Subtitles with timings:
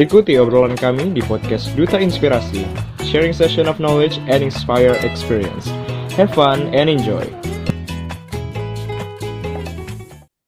[0.00, 2.64] Ikuti obrolan kami di podcast Duta Inspirasi,
[3.04, 5.68] sharing session of knowledge and inspire experience.
[6.16, 7.28] Have fun and enjoy.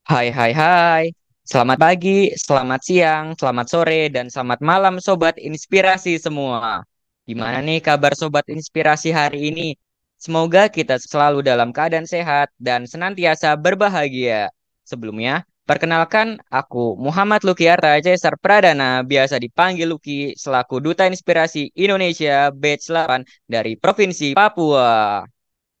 [0.09, 1.03] Hai hai hai.
[1.45, 6.81] Selamat pagi, selamat siang, selamat sore, dan selamat malam Sobat Inspirasi semua.
[7.29, 9.77] Gimana nih kabar Sobat Inspirasi hari ini?
[10.17, 14.49] Semoga kita selalu dalam keadaan sehat dan senantiasa berbahagia.
[14.81, 22.91] Sebelumnya, perkenalkan aku Muhammad Lukiarta Cesar Pradana, biasa dipanggil Luki selaku Duta Inspirasi Indonesia Batch
[22.91, 25.23] 8 dari Provinsi Papua.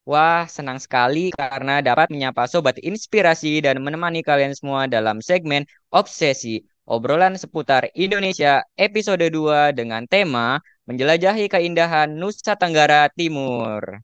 [0.03, 5.63] Wah, senang sekali karena dapat menyapa Sobat Inspirasi dan menemani kalian semua dalam segmen
[5.95, 10.59] Obsesi, obrolan seputar Indonesia episode 2 dengan tema
[10.91, 14.03] Menjelajahi Keindahan Nusa Tenggara Timur.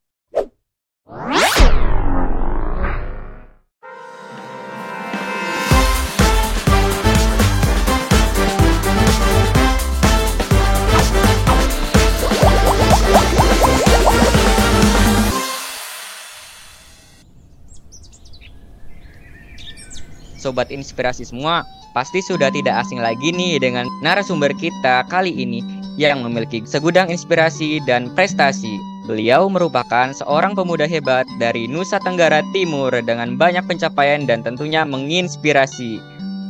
[20.40, 25.60] Sobat inspirasi semua, pasti sudah tidak asing lagi nih dengan narasumber kita kali ini
[26.00, 28.80] yang memiliki segudang inspirasi dan prestasi.
[29.04, 36.00] Beliau merupakan seorang pemuda hebat dari Nusa Tenggara Timur dengan banyak pencapaian dan tentunya menginspirasi.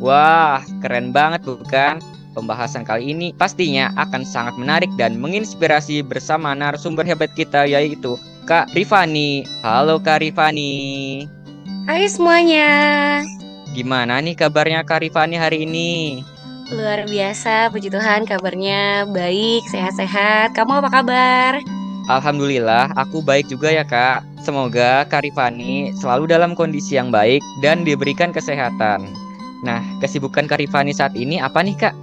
[0.04, 1.98] Wah, keren banget bukan?
[2.38, 8.70] Pembahasan kali ini pastinya akan sangat menarik dan menginspirasi bersama narasumber hebat kita yaitu Kak
[8.78, 9.48] Rifani.
[9.66, 11.26] Halo Kak Rifani.
[11.90, 12.70] Hai semuanya.
[13.74, 16.22] Gimana nih kabarnya Kak Rifani hari ini?
[16.70, 20.54] Luar biasa, puji Tuhan kabarnya baik, sehat-sehat.
[20.54, 21.52] Kamu apa kabar?
[22.10, 24.26] Alhamdulillah, aku baik juga ya kak.
[24.42, 29.06] Semoga Kak Rifani selalu dalam kondisi yang baik dan diberikan kesehatan.
[29.62, 31.94] Nah, kesibukan Kak Rifani saat ini apa nih kak?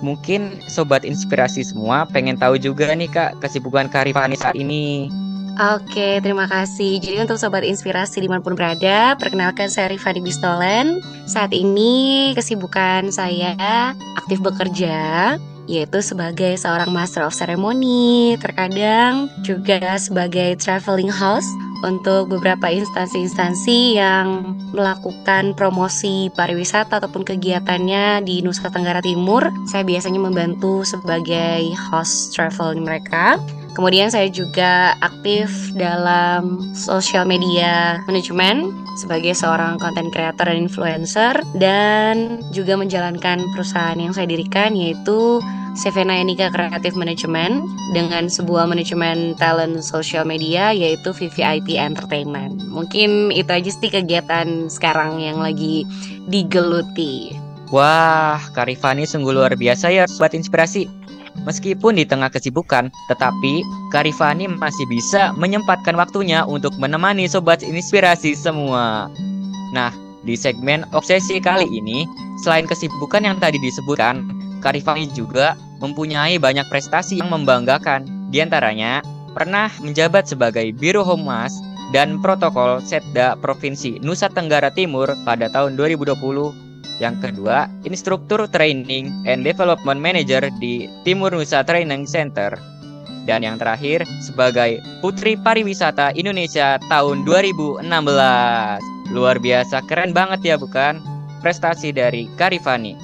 [0.00, 5.12] Mungkin sobat inspirasi semua pengen tahu juga nih kak kesibukan Kak Rifani saat ini.
[5.60, 6.96] Oke, terima kasih.
[7.04, 11.04] Jadi untuk Sobat Inspirasi di mana pun berada, perkenalkan saya Rifani Bistolen.
[11.28, 15.36] Saat ini kesibukan saya aktif bekerja,
[15.68, 21.52] yaitu sebagai seorang Master of Ceremony, terkadang juga sebagai traveling host
[21.84, 29.44] untuk beberapa instansi-instansi yang melakukan promosi pariwisata ataupun kegiatannya di Nusa Tenggara Timur.
[29.68, 33.36] Saya biasanya membantu sebagai host travel mereka.
[33.78, 42.42] Kemudian saya juga aktif dalam social media management sebagai seorang content creator dan influencer dan
[42.50, 45.38] juga menjalankan perusahaan yang saya dirikan yaitu
[45.78, 47.62] Sevena Enika Creative Management
[47.94, 52.58] dengan sebuah manajemen talent social media yaitu VVIP Entertainment.
[52.66, 55.86] Mungkin itu aja sih kegiatan sekarang yang lagi
[56.26, 57.38] digeluti.
[57.70, 60.90] Wah, Karifani sungguh luar biasa ya buat inspirasi.
[61.48, 69.08] Meskipun di tengah kesibukan, tetapi Karifani masih bisa menyempatkan waktunya untuk menemani sobat inspirasi semua.
[69.72, 72.04] Nah, di segmen obsesi kali ini,
[72.44, 74.28] selain kesibukan yang tadi disebutkan,
[74.60, 78.04] Karifani juga mempunyai banyak prestasi yang membanggakan.
[78.28, 79.00] Di antaranya,
[79.32, 81.56] pernah menjabat sebagai Biro Humas
[81.90, 86.69] dan Protokol Setda Provinsi Nusa Tenggara Timur pada tahun 2020
[87.00, 92.60] yang kedua, instruktur training and development manager di Timur Nusa Training Center.
[93.24, 97.88] Dan yang terakhir, sebagai Putri Pariwisata Indonesia tahun 2016.
[99.16, 101.00] Luar biasa, keren banget ya bukan?
[101.40, 102.94] Prestasi dari Karifani.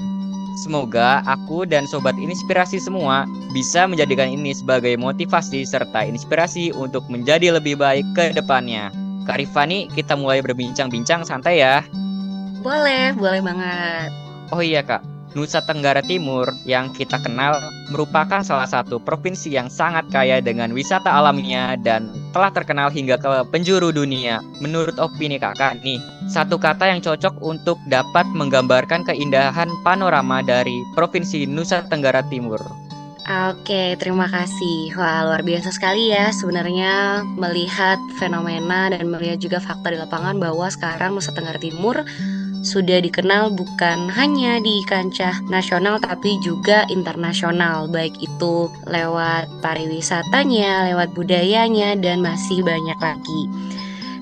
[0.57, 7.61] Semoga aku dan sobat inspirasi semua bisa menjadikan ini sebagai motivasi serta inspirasi untuk menjadi
[7.61, 8.89] lebih baik ke depannya.
[9.29, 11.85] Karifani, kita mulai berbincang-bincang santai ya.
[12.67, 14.11] Boleh, boleh banget.
[14.51, 14.99] Oh iya kak,
[15.39, 17.63] Nusa Tenggara Timur yang kita kenal
[17.95, 23.47] merupakan salah satu provinsi yang sangat kaya dengan wisata alamnya dan telah terkenal hingga ke
[23.55, 24.43] penjuru dunia.
[24.59, 31.47] Menurut opini kakak nih, satu kata yang cocok untuk dapat menggambarkan keindahan panorama dari provinsi
[31.47, 32.59] Nusa Tenggara Timur.
[33.27, 34.95] Oke, terima kasih.
[34.95, 40.71] Wah, luar biasa sekali ya sebenarnya melihat fenomena dan melihat juga fakta di lapangan bahwa
[40.71, 42.07] sekarang Nusa Tenggara Timur
[42.67, 51.15] sudah dikenal bukan hanya di kancah nasional tapi juga internasional baik itu lewat pariwisatanya, lewat
[51.15, 53.43] budayanya dan masih banyak lagi.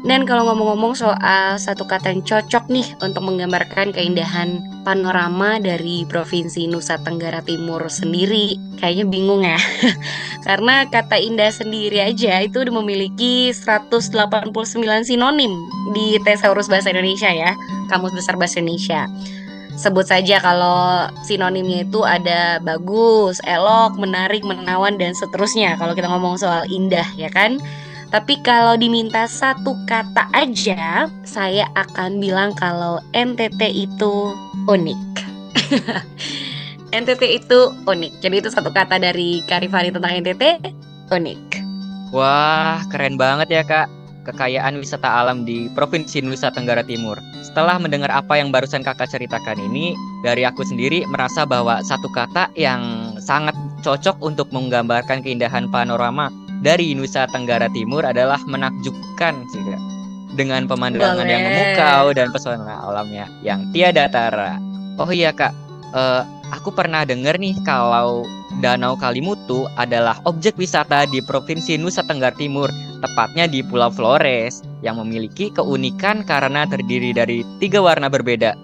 [0.05, 6.69] Dan kalau ngomong-ngomong soal satu kata yang cocok nih untuk menggambarkan keindahan panorama dari Provinsi
[6.69, 9.57] Nusa Tenggara Timur sendiri, kayaknya bingung ya.
[10.47, 14.53] Karena kata indah sendiri aja itu udah memiliki 189
[15.09, 15.53] sinonim
[15.97, 17.57] di Thesaurus Bahasa Indonesia ya,
[17.89, 19.09] Kamus Besar Bahasa Indonesia.
[19.75, 25.75] sebut saja kalau sinonimnya itu ada bagus, elok, menarik, menawan dan seterusnya.
[25.75, 27.59] Kalau kita ngomong soal indah ya kan.
[28.15, 33.59] Tapi kalau diminta satu kata aja, saya akan bilang kalau NTT
[33.91, 34.31] itu
[34.71, 35.03] unik.
[37.03, 38.23] NTT itu unik.
[38.23, 40.63] Jadi itu satu kata dari Karifani tentang NTT,
[41.11, 41.43] unik.
[42.15, 43.91] Wah, keren banget ya kak.
[44.31, 47.19] Kekayaan wisata alam di Provinsi Nusa Tenggara Timur.
[47.43, 49.91] Setelah mendengar apa yang barusan kakak ceritakan ini,
[50.23, 56.31] dari aku sendiri merasa bahwa satu kata yang sangat cocok untuk menggambarkan keindahan panorama
[56.65, 59.83] dari Nusa Tenggara Timur adalah menakjubkan sih kak.
[60.35, 61.55] Dengan pemandangan yang Boleh.
[61.55, 64.59] memukau dan pesona alamnya yang tiada tara.
[64.99, 65.55] Oh iya kak,
[65.95, 68.27] eh, aku pernah dengar nih kalau
[68.59, 72.67] Danau Kalimutu adalah objek wisata di Provinsi Nusa Tenggara Timur,
[72.99, 78.59] tepatnya di Pulau Flores, yang memiliki keunikan karena terdiri dari tiga warna berbeda.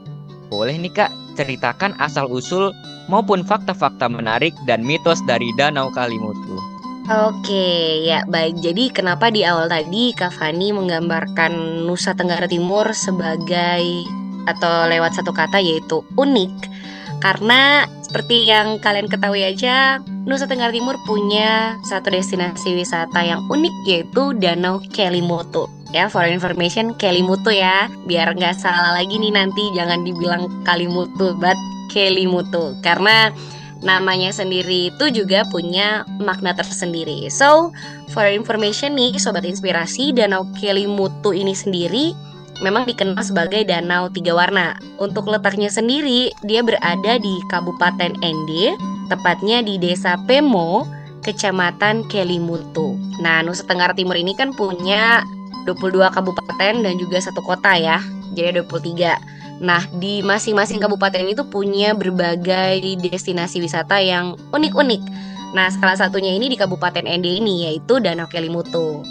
[0.51, 2.75] Boleh nih kak, ceritakan asal-usul
[3.07, 6.70] maupun fakta-fakta menarik dan mitos dari Danau Kalimutu.
[7.11, 8.63] Oke, ya baik.
[8.63, 13.83] Jadi kenapa di awal tadi Kak Fani menggambarkan Nusa Tenggara Timur sebagai
[14.47, 16.71] atau lewat satu kata yaitu unik?
[17.19, 23.75] Karena seperti yang kalian ketahui aja, Nusa Tenggara Timur punya satu destinasi wisata yang unik
[23.91, 25.67] yaitu Danau Kelimutu.
[25.91, 31.59] Ya, for information Kelimutu ya, biar nggak salah lagi nih nanti jangan dibilang Kalimutu, but
[31.91, 32.79] Kelimutu.
[32.87, 33.35] Karena
[33.81, 37.29] namanya sendiri itu juga punya makna tersendiri.
[37.33, 37.73] So,
[38.13, 42.13] for information nih Sobat Inspirasi, Danau Kelimutu ini sendiri
[42.61, 44.77] memang dikenal sebagai danau tiga warna.
[45.01, 48.77] Untuk letaknya sendiri, dia berada di Kabupaten Ende,
[49.09, 50.85] tepatnya di Desa Pemo,
[51.25, 52.97] Kecamatan Kelimutu.
[53.21, 55.25] Nah, Nusa Tenggara Timur ini kan punya
[55.69, 58.01] 22 kabupaten dan juga satu kota ya.
[58.33, 59.40] Jadi ada 23.
[59.61, 65.03] Nah, di masing-masing kabupaten itu punya berbagai destinasi wisata yang unik-unik.
[65.53, 69.05] Nah, salah satunya ini di Kabupaten Ende ini yaitu Danau Kelimutu.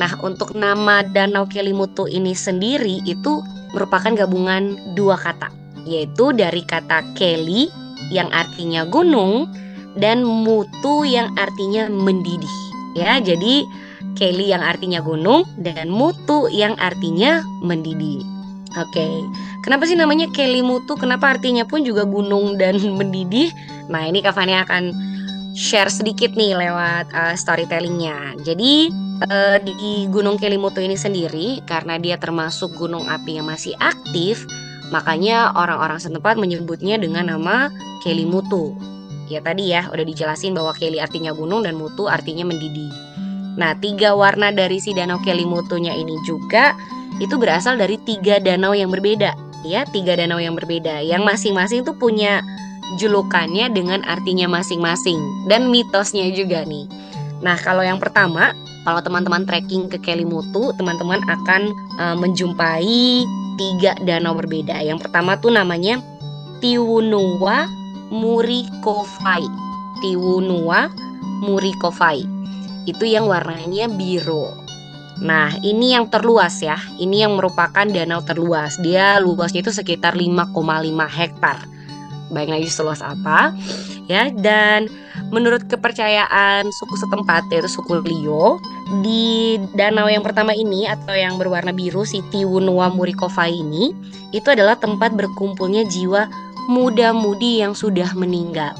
[0.00, 3.44] Nah, untuk nama Danau Kelimutu ini sendiri itu
[3.76, 5.52] merupakan gabungan dua kata,
[5.84, 7.68] yaitu dari kata Keli
[8.08, 9.52] yang artinya gunung
[10.00, 12.56] dan mutu yang artinya mendidih.
[12.96, 13.68] Ya, jadi
[14.16, 18.24] Keli yang artinya gunung dan mutu yang artinya mendidih.
[18.72, 19.04] Oke,
[19.60, 20.96] kenapa sih namanya Kelimutu?
[20.96, 23.52] Kenapa artinya pun juga gunung dan mendidih?
[23.92, 24.92] Nah, ini Kak akan
[25.52, 28.40] share sedikit nih lewat uh, storytellingnya.
[28.40, 28.88] Jadi
[29.28, 34.48] uh, di Gunung Kelimutu ini sendiri, karena dia termasuk gunung api yang masih aktif,
[34.88, 37.68] makanya orang-orang setempat menyebutnya dengan nama
[38.00, 38.72] Kelimutu.
[39.28, 42.92] Ya tadi ya, udah dijelasin bahwa Keli artinya gunung dan Mutu artinya mendidih.
[43.56, 46.72] Nah, tiga warna dari si danau Kelimutunya ini juga
[47.18, 49.34] itu berasal dari tiga danau yang berbeda.
[49.66, 51.02] Ya tiga danau yang berbeda.
[51.04, 52.40] Yang masing-masing tuh punya
[52.96, 55.48] julukannya dengan artinya masing-masing.
[55.50, 56.88] Dan mitosnya juga nih.
[57.42, 61.62] Nah kalau yang pertama kalau teman-teman trekking ke Kelimutu teman-teman akan
[61.98, 63.26] uh, menjumpai
[63.58, 64.82] tiga danau berbeda.
[64.82, 66.02] Yang pertama tuh namanya
[66.62, 67.66] Tiwunua
[68.10, 69.46] Murikofai.
[70.02, 70.90] Tiwunua
[71.42, 72.22] Murikofai.
[72.86, 74.61] Itu yang warnanya biru
[75.22, 76.74] Nah, ini yang terluas ya.
[76.98, 78.74] Ini yang merupakan danau terluas.
[78.82, 80.50] Dia luasnya itu sekitar 5,5
[81.06, 81.62] hektar.
[82.34, 83.54] Bayangin aja seluas apa.
[84.10, 84.90] Ya, dan
[85.30, 88.58] menurut kepercayaan suku setempat yaitu suku Lio,
[89.06, 93.94] di danau yang pertama ini atau yang berwarna biru si Tiwunua Murikova ini,
[94.34, 96.26] itu adalah tempat berkumpulnya jiwa
[96.66, 98.74] muda-mudi yang sudah meninggal.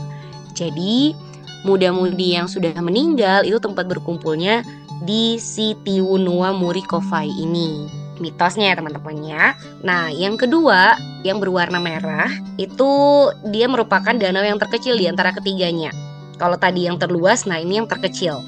[0.58, 1.14] Jadi,
[1.62, 4.66] muda-mudi yang sudah meninggal itu tempat berkumpulnya
[5.02, 7.90] di si Tiwunua Murikofai ini.
[8.22, 9.44] Mitosnya ya teman-teman ya.
[9.82, 10.94] Nah, yang kedua
[11.26, 12.90] yang berwarna merah itu
[13.50, 15.90] dia merupakan danau yang terkecil di antara ketiganya.
[16.38, 18.38] Kalau tadi yang terluas, nah ini yang terkecil.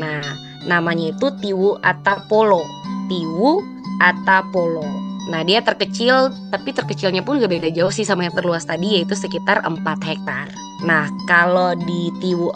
[0.00, 0.20] Nah,
[0.64, 2.64] namanya itu Tiwu Atapolo.
[3.08, 3.60] Tiwu
[4.00, 4.84] Atapolo.
[5.30, 9.14] Nah, dia terkecil, tapi terkecilnya pun gak beda jauh sih sama yang terluas tadi, yaitu
[9.14, 10.50] sekitar 4 hektar.
[10.82, 12.50] Nah, kalau di Tiwu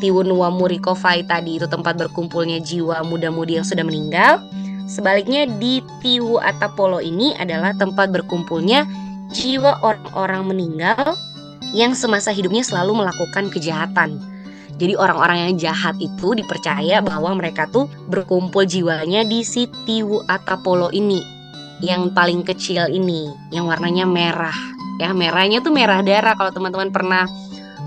[0.00, 4.40] Tiwunua Murikofai tadi itu tempat berkumpulnya jiwa muda-mudi yang sudah meninggal.
[4.90, 8.88] Sebaliknya di Tiwu Atapolo ini adalah tempat berkumpulnya
[9.30, 11.14] jiwa orang-orang meninggal
[11.70, 14.18] yang semasa hidupnya selalu melakukan kejahatan.
[14.80, 20.88] Jadi orang-orang yang jahat itu dipercaya bahwa mereka tuh berkumpul jiwanya di si Tiwu Atapolo
[20.90, 21.20] ini.
[21.84, 24.56] Yang paling kecil ini, yang warnanya merah.
[25.00, 27.24] Ya, merahnya tuh merah darah kalau teman-teman pernah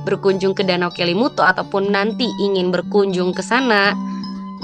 [0.04, 3.96] berkunjung ke Danau Kelimutu ataupun nanti ingin berkunjung ke sana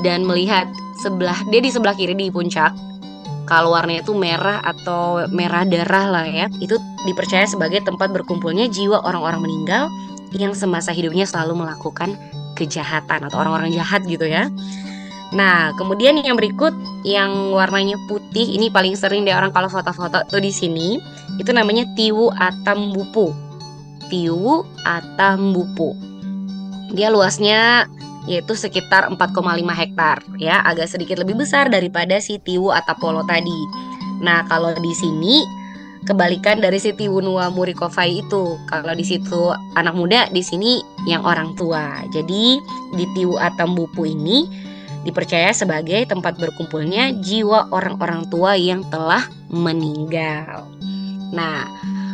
[0.03, 0.67] dan melihat
[0.99, 2.75] sebelah dia di sebelah kiri di puncak.
[3.49, 6.77] kalau warnanya itu merah atau merah darah lah ya itu
[7.09, 9.89] dipercaya sebagai tempat berkumpulnya jiwa orang-orang meninggal
[10.37, 12.13] yang semasa hidupnya selalu melakukan
[12.53, 14.53] kejahatan atau orang-orang jahat gitu ya
[15.29, 16.73] Nah, kemudian yang berikut
[17.05, 20.97] yang warnanya putih ini paling sering deh orang kalau foto-foto tuh di sini
[21.37, 23.29] itu namanya Tiwu Atambupu.
[24.09, 25.93] Tiwu Atambupu.
[26.91, 27.85] Dia luasnya
[28.27, 29.41] yaitu sekitar 4,5
[29.73, 33.59] hektar ya, agak sedikit lebih besar daripada si Tiwu Atapolo tadi.
[34.21, 35.41] Nah, kalau di sini
[36.05, 38.59] kebalikan dari si Tiwu Nua Murikofai itu.
[38.69, 42.05] Kalau di situ anak muda, di sini yang orang tua.
[42.13, 42.59] Jadi
[42.95, 44.45] di Tiwu Atambupu ini
[45.03, 50.67] dipercaya sebagai tempat berkumpulnya jiwa orang-orang tua yang telah meninggal.
[51.31, 51.63] Nah,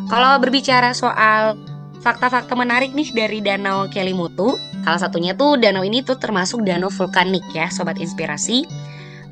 [0.05, 1.57] kalau berbicara soal
[2.05, 7.41] fakta-fakta menarik nih dari Danau Kelimutu, salah satunya tuh danau ini tuh termasuk danau vulkanik
[7.49, 8.69] ya, sobat inspirasi.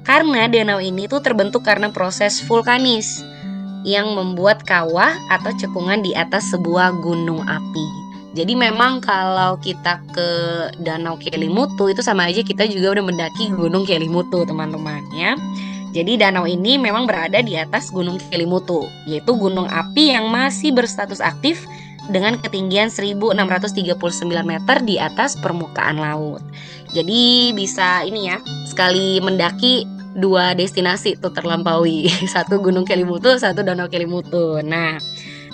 [0.01, 3.21] Karena danau ini tuh terbentuk karena proses vulkanis
[3.85, 7.85] yang membuat kawah atau cekungan di atas sebuah gunung api.
[8.33, 10.29] Jadi memang kalau kita ke
[10.81, 15.37] Danau Kelimutu itu sama aja kita juga udah mendaki Gunung Kelimutu teman-teman ya.
[15.93, 21.21] Jadi danau ini memang berada di atas Gunung Kelimutu, yaitu gunung api yang masih berstatus
[21.21, 21.61] aktif
[22.11, 23.95] dengan ketinggian 1639
[24.43, 26.43] meter di atas permukaan laut.
[26.91, 29.87] Jadi bisa ini ya, sekali mendaki
[30.19, 32.09] dua destinasi tuh terlampaui.
[32.33, 34.61] Satu Gunung Kelimutu, satu Danau Kelimutu.
[34.61, 34.99] Nah,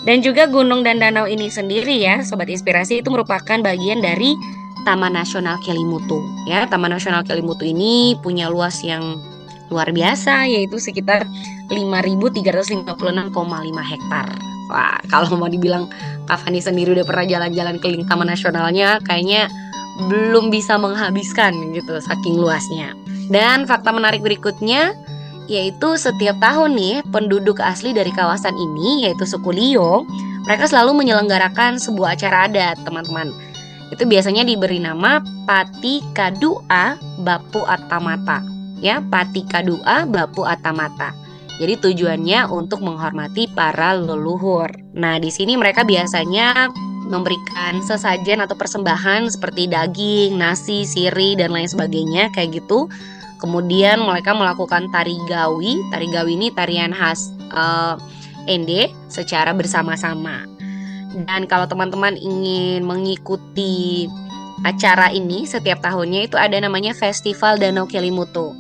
[0.08, 4.36] dan juga gunung dan danau ini sendiri ya, sobat inspirasi itu merupakan bagian dari
[4.88, 6.24] Taman Nasional Kelimutu.
[6.48, 9.20] Ya, Taman Nasional Kelimutu ini punya luas yang
[9.70, 11.28] luar biasa yaitu sekitar
[11.70, 12.90] 5.356,5
[13.86, 14.28] hektar.
[14.70, 15.90] Wah, kalau mau dibilang
[16.30, 19.50] Kak Fani sendiri udah pernah jalan-jalan keliling Taman Nasionalnya, kayaknya
[20.08, 22.94] belum bisa menghabiskan gitu saking luasnya.
[23.34, 24.94] Dan fakta menarik berikutnya,
[25.50, 30.06] yaitu setiap tahun nih penduduk asli dari kawasan ini yaitu suku Lio
[30.46, 33.34] mereka selalu menyelenggarakan sebuah acara adat teman-teman.
[33.90, 35.18] Itu biasanya diberi nama
[35.50, 36.94] Pati Kadua
[37.26, 38.46] Bapu Atamata.
[38.78, 41.29] Ya Pati Kadua Bapu Atamata
[41.60, 46.72] jadi tujuannya untuk menghormati para leluhur nah di sini mereka biasanya
[47.10, 52.86] memberikan sesajen atau persembahan seperti daging, nasi, siri dan lain sebagainya kayak gitu
[53.40, 55.80] Kemudian mereka melakukan tari gawi.
[55.90, 57.96] Tari gawi ini tarian khas uh,
[58.46, 60.44] Ende secara bersama-sama.
[61.26, 64.06] Dan kalau teman-teman ingin mengikuti
[64.68, 68.54] acara ini setiap tahunnya itu ada namanya Festival Danau Kelimutu.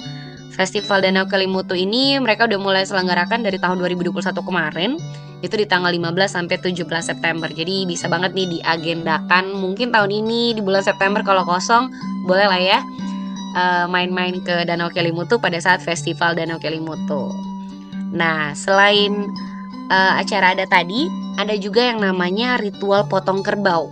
[0.59, 4.99] Festival Danau Kelimutu ini mereka udah mulai selenggarakan dari tahun 2021 kemarin
[5.39, 7.47] itu di tanggal 15 sampai 17 September.
[7.47, 11.87] Jadi bisa banget nih diagendakan mungkin tahun ini di bulan September kalau kosong
[12.27, 12.83] boleh lah ya
[13.49, 17.33] Eh, main-main uh, ke Danau Kelimutu pada saat festival Danau Kelimutu.
[18.13, 19.25] Nah, selain
[19.89, 23.89] uh, acara ada tadi, ada juga yang namanya ritual potong kerbau.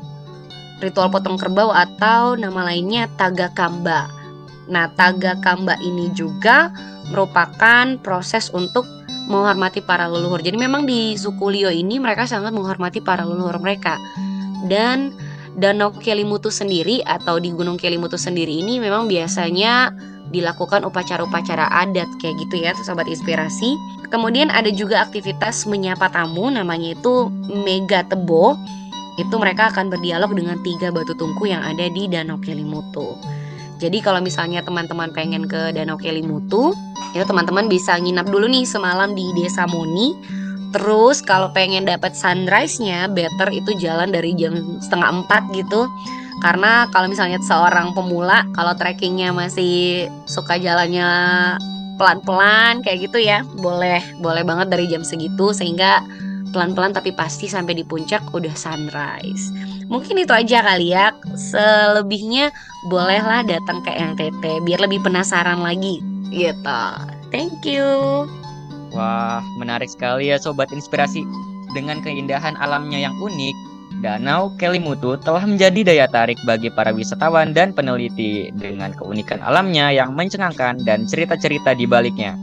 [0.77, 4.05] Ritual potong kerbau atau nama lainnya taga kamba.
[4.67, 6.71] Nah, taga kamba ini juga
[7.11, 8.83] merupakan proses untuk
[9.27, 10.39] menghormati para leluhur.
[10.39, 13.99] Jadi memang di suku Lio ini mereka sangat menghormati para leluhur mereka.
[14.67, 15.11] Dan
[15.57, 19.89] Danau Kelimutu sendiri atau di Gunung Kelimutu sendiri ini memang biasanya
[20.29, 23.75] dilakukan upacara-upacara adat kayak gitu ya sobat inspirasi.
[24.07, 28.55] Kemudian ada juga aktivitas menyapa tamu namanya itu Mega Tebo.
[29.17, 33.17] Itu mereka akan berdialog dengan tiga batu tungku yang ada di Danau Kelimutu.
[33.77, 36.73] Jadi kalau misalnya teman-teman pengen ke Danau Kelimutu,
[37.13, 40.37] itu teman-teman bisa nginap dulu nih semalam di Desa Moni
[40.75, 45.87] Terus kalau pengen dapat sunrise-nya, better itu jalan dari jam setengah empat gitu.
[46.43, 51.09] Karena kalau misalnya seorang pemula, kalau trekkingnya masih suka jalannya
[51.97, 56.03] pelan-pelan kayak gitu ya, boleh boleh banget dari jam segitu sehingga
[56.57, 59.53] pelan-pelan tapi pasti sampai di puncak udah sunrise.
[59.93, 61.13] Mungkin itu aja kali ya.
[61.37, 62.49] Selebihnya
[62.89, 66.01] bolehlah datang ke NTT biar lebih penasaran lagi
[66.33, 66.81] gitu.
[67.29, 67.85] Thank you.
[68.89, 71.21] Wah, menarik sekali ya Sobat Inspirasi.
[71.77, 73.55] Dengan keindahan alamnya yang unik,
[74.01, 80.17] Danau Kelimutu telah menjadi daya tarik bagi para wisatawan dan peneliti dengan keunikan alamnya yang
[80.17, 82.33] mencengangkan dan cerita-cerita di baliknya.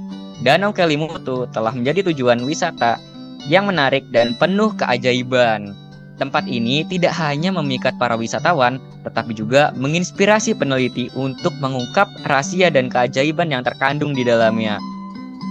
[0.44, 3.00] Danau Kelimutu telah menjadi tujuan wisata
[3.48, 5.76] yang menarik dan penuh keajaiban.
[6.14, 12.86] Tempat ini tidak hanya memikat para wisatawan, tetapi juga menginspirasi peneliti untuk mengungkap rahasia dan
[12.86, 14.78] keajaiban yang terkandung di dalamnya.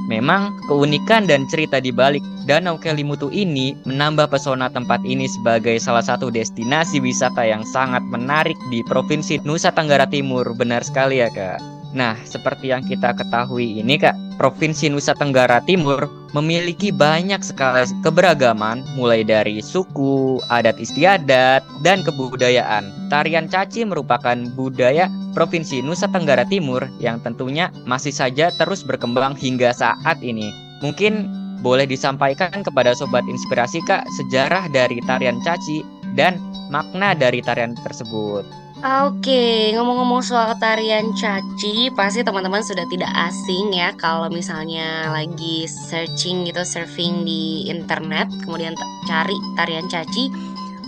[0.08, 6.04] Memang keunikan dan cerita di balik Danau Kelimutu ini menambah pesona tempat ini sebagai salah
[6.04, 10.52] satu destinasi wisata yang sangat menarik di Provinsi Nusa Tenggara Timur.
[10.60, 11.73] Benar sekali ya, Kak.
[11.94, 18.82] Nah, seperti yang kita ketahui ini, Kak, Provinsi Nusa Tenggara Timur memiliki banyak sekali keberagaman
[18.98, 22.90] mulai dari suku, adat istiadat, dan kebudayaan.
[23.14, 25.06] Tarian caci merupakan budaya
[25.38, 30.50] Provinsi Nusa Tenggara Timur yang tentunya masih saja terus berkembang hingga saat ini.
[30.82, 31.30] Mungkin
[31.62, 35.86] boleh disampaikan kepada Sobat Inspirasi Kak sejarah dari tarian caci
[36.18, 36.42] dan
[36.74, 38.63] makna dari tarian tersebut.
[38.84, 46.44] Oke, ngomong-ngomong soal tarian caci, pasti teman-teman sudah tidak asing ya kalau misalnya lagi searching
[46.44, 48.76] gitu, surfing di internet, kemudian
[49.08, 50.28] cari tarian caci,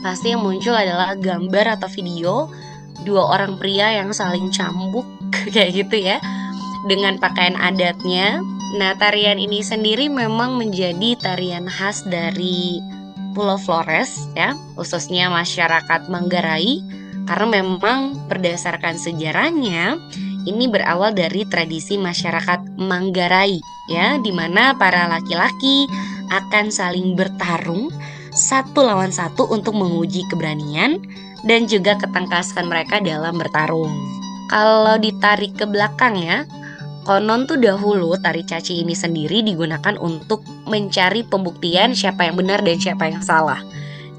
[0.04, 2.52] pasti yang muncul adalah gambar atau video
[3.08, 5.08] dua orang pria yang saling cambuk
[5.56, 6.20] kayak gitu ya,
[6.92, 8.44] dengan pakaian adatnya.
[8.76, 12.84] Nah, tarian ini sendiri memang menjadi tarian khas dari
[13.32, 19.98] Pulau Flores ya, khususnya masyarakat Manggarai karena memang berdasarkan sejarahnya
[20.46, 25.90] ini berawal dari tradisi masyarakat Manggarai ya di mana para laki-laki
[26.30, 27.90] akan saling bertarung
[28.36, 31.02] satu lawan satu untuk menguji keberanian
[31.46, 33.94] dan juga ketangkasan mereka dalam bertarung.
[34.50, 36.44] Kalau ditarik ke belakang ya,
[37.08, 42.78] konon tuh dahulu tari caci ini sendiri digunakan untuk mencari pembuktian siapa yang benar dan
[42.82, 43.62] siapa yang salah.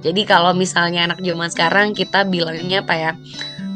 [0.06, 3.12] Jadi kalau misalnya anak zaman sekarang kita bilangnya apa ya?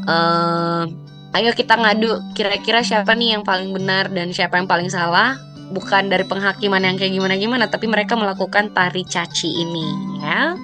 [0.06, 0.86] Uh,
[1.34, 5.38] ayo kita ngadu kira-kira siapa nih yang paling benar dan siapa yang paling salah
[5.70, 9.86] bukan dari penghakiman yang kayak gimana-gimana tapi mereka melakukan tari caci ini
[10.18, 10.58] ya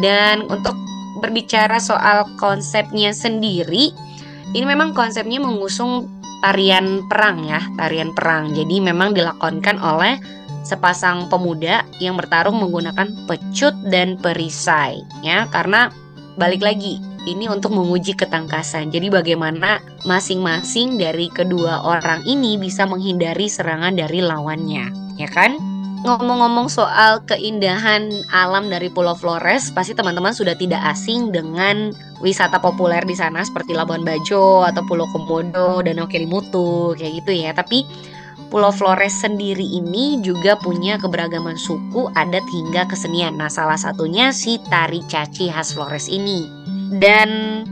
[0.00, 0.72] dan untuk
[1.20, 3.92] berbicara soal konsepnya sendiri
[4.56, 6.08] ini memang konsepnya mengusung
[6.40, 10.16] tarian perang ya tarian perang jadi memang dilakonkan oleh
[10.62, 15.88] sepasang pemuda yang bertarung menggunakan pecut dan perisai ya karena
[16.36, 18.88] balik lagi ini untuk menguji ketangkasan.
[18.88, 24.88] Jadi bagaimana masing-masing dari kedua orang ini bisa menghindari serangan dari lawannya,
[25.20, 25.60] ya kan?
[26.00, 31.92] Ngomong-ngomong soal keindahan alam dari Pulau Flores, pasti teman-teman sudah tidak asing dengan
[32.24, 37.52] wisata populer di sana seperti Labuan Bajo atau Pulau Komodo, Danau Kelimutu, kayak gitu ya.
[37.52, 37.84] Tapi
[38.50, 43.38] Pulau Flores sendiri ini juga punya keberagaman suku, adat hingga kesenian.
[43.38, 46.50] Nah, salah satunya si tari caci khas Flores ini.
[46.98, 47.62] Dan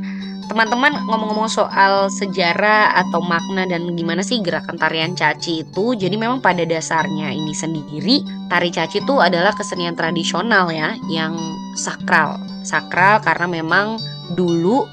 [0.48, 6.40] teman-teman ngomong-ngomong soal sejarah atau makna dan gimana sih gerakan tarian caci itu jadi memang
[6.40, 11.36] pada dasarnya ini sendiri tari caci itu adalah kesenian tradisional ya yang
[11.76, 14.00] sakral sakral karena memang
[14.32, 14.88] dulu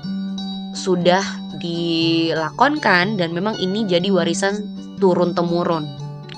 [0.75, 1.23] sudah
[1.55, 5.87] dilakonkan dan memang ini jadi warisan turun temurun.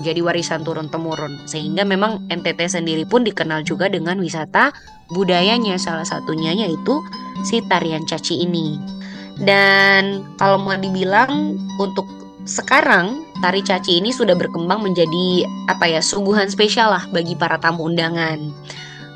[0.02, 1.41] Jadi warisan turun temurun.
[1.50, 4.70] Sehingga memang NTT sendiri pun dikenal juga dengan wisata
[5.10, 7.02] budayanya salah satunya yaitu
[7.46, 8.78] si tarian caci ini.
[9.38, 12.06] Dan kalau mau dibilang untuk
[12.48, 17.86] sekarang tari caci ini sudah berkembang menjadi apa ya suguhan spesial lah bagi para tamu
[17.86, 18.39] undangan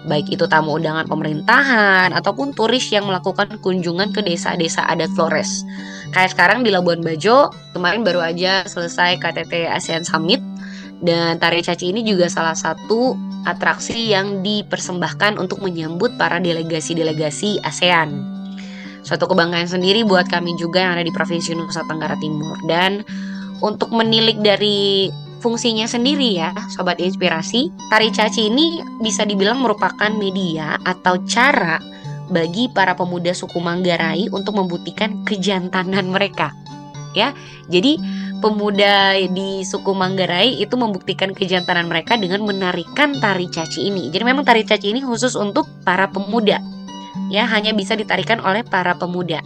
[0.10, 5.62] baik itu tamu undangan pemerintahan ataupun turis yang melakukan kunjungan ke desa-desa adat Flores.
[6.10, 10.42] Kayak sekarang di Labuan Bajo, kemarin baru aja selesai KTT ASEAN Summit
[11.02, 18.42] dan tari caci ini juga salah satu atraksi yang dipersembahkan untuk menyambut para delegasi-delegasi ASEAN.
[19.02, 23.02] Suatu kebanggaan sendiri buat kami juga yang ada di Provinsi Nusa Tenggara Timur dan
[23.62, 25.10] untuk menilik dari
[25.41, 27.73] fungsinya sendiri ya, sobat inspirasi.
[27.89, 31.82] Tari caci ini bisa dibilang merupakan media atau cara
[32.32, 36.54] bagi para pemuda suku Manggarai untuk membuktikan kejantanan mereka.
[37.12, 37.36] Ya.
[37.67, 37.99] Jadi
[38.39, 44.08] pemuda di suku Manggarai itu membuktikan kejantanan mereka dengan menarikan tari caci ini.
[44.13, 46.62] Jadi memang tari caci ini khusus untuk para pemuda.
[47.27, 49.43] Ya, hanya bisa ditarikan oleh para pemuda.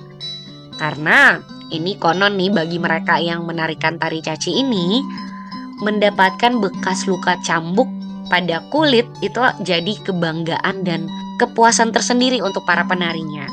[0.78, 1.42] Karena
[1.74, 5.02] ini konon nih bagi mereka yang menarikan tari caci ini
[5.80, 7.88] mendapatkan bekas luka cambuk
[8.28, 11.06] pada kulit itu jadi kebanggaan dan
[11.38, 13.46] kepuasan tersendiri untuk para penarinya.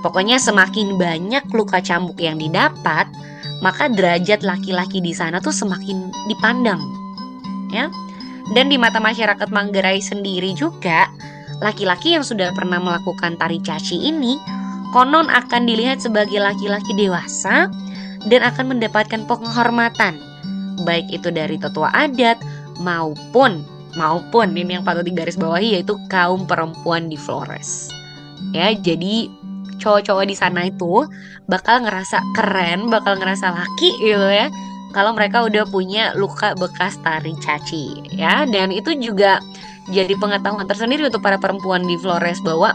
[0.00, 3.08] Pokoknya semakin banyak luka cambuk yang didapat,
[3.60, 6.80] maka derajat laki-laki di sana tuh semakin dipandang.
[7.68, 7.92] Ya.
[8.50, 11.06] Dan di mata masyarakat Manggarai sendiri juga,
[11.60, 14.40] laki-laki yang sudah pernah melakukan tari caci ini
[14.90, 17.70] konon akan dilihat sebagai laki-laki dewasa
[18.26, 20.18] dan akan mendapatkan penghormatan
[20.84, 22.40] baik itu dari tetua adat
[22.80, 23.62] maupun
[23.98, 27.90] maupun ini yang patut digaris bawahi yaitu kaum perempuan di Flores.
[28.54, 29.30] Ya, jadi
[29.82, 31.06] cowok-cowok di sana itu
[31.50, 34.46] bakal ngerasa keren, bakal ngerasa laki gitu ya.
[34.90, 39.38] Kalau mereka udah punya luka bekas tari caci ya dan itu juga
[39.90, 42.74] jadi pengetahuan tersendiri untuk para perempuan di Flores bahwa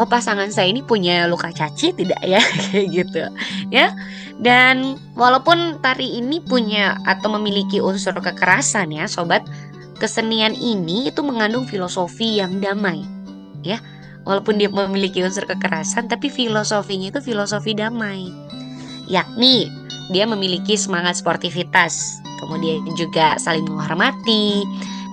[0.00, 2.40] oh pasangan saya ini punya luka caci tidak ya?
[2.72, 3.22] Kayak gitu
[3.68, 3.92] ya.
[4.40, 9.44] Dan walaupun tari ini punya atau memiliki unsur kekerasan ya sobat
[10.00, 13.04] kesenian ini itu mengandung filosofi yang damai
[13.60, 13.76] ya.
[14.24, 18.32] Walaupun dia memiliki unsur kekerasan tapi filosofinya itu filosofi damai.
[19.12, 19.68] Yakni
[20.10, 24.64] dia memiliki semangat sportivitas kemudian juga saling menghormati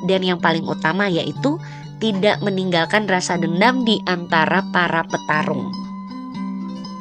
[0.08, 1.60] dan yang paling utama yaitu
[1.98, 5.74] tidak meninggalkan rasa dendam di antara para petarung.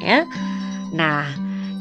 [0.01, 0.25] Ya.
[0.93, 1.29] Nah,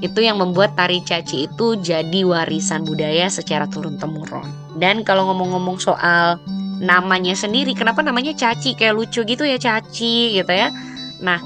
[0.04, 4.44] itu yang membuat tari caci itu jadi warisan budaya secara turun temurun.
[4.76, 6.36] Dan kalau ngomong-ngomong soal
[6.76, 10.68] namanya sendiri, kenapa namanya caci kayak lucu gitu ya caci gitu ya.
[11.24, 11.40] Nah,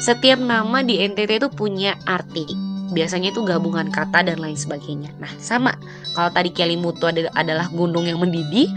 [0.00, 2.48] setiap nama di NTT itu punya arti.
[2.94, 5.12] Biasanya itu gabungan kata dan lain sebagainya.
[5.20, 5.76] Nah, sama.
[6.16, 8.70] Kalau tadi Kelimutu adalah gunung yang mendidih,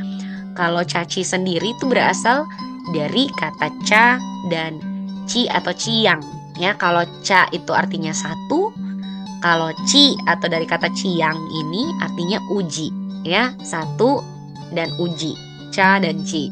[0.57, 2.49] kalau caci sendiri itu berasal
[2.89, 4.17] dari kata ca
[4.49, 4.81] dan
[5.29, 6.19] ci atau ciang.
[6.57, 8.73] Ya, kalau ca itu artinya satu,
[9.45, 12.89] kalau ci atau dari kata ciang ini artinya uji,
[13.21, 14.25] ya, satu
[14.73, 15.37] dan uji,
[15.69, 16.49] ca dan ci.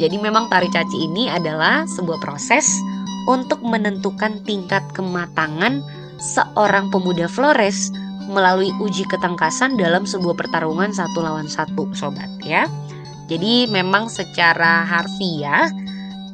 [0.00, 2.64] Jadi memang tari caci ini adalah sebuah proses
[3.28, 5.84] untuk menentukan tingkat kematangan
[6.16, 7.92] seorang pemuda Flores
[8.26, 12.64] melalui uji ketangkasan dalam sebuah pertarungan satu lawan satu, sobat ya.
[13.26, 15.70] Jadi memang secara harfiah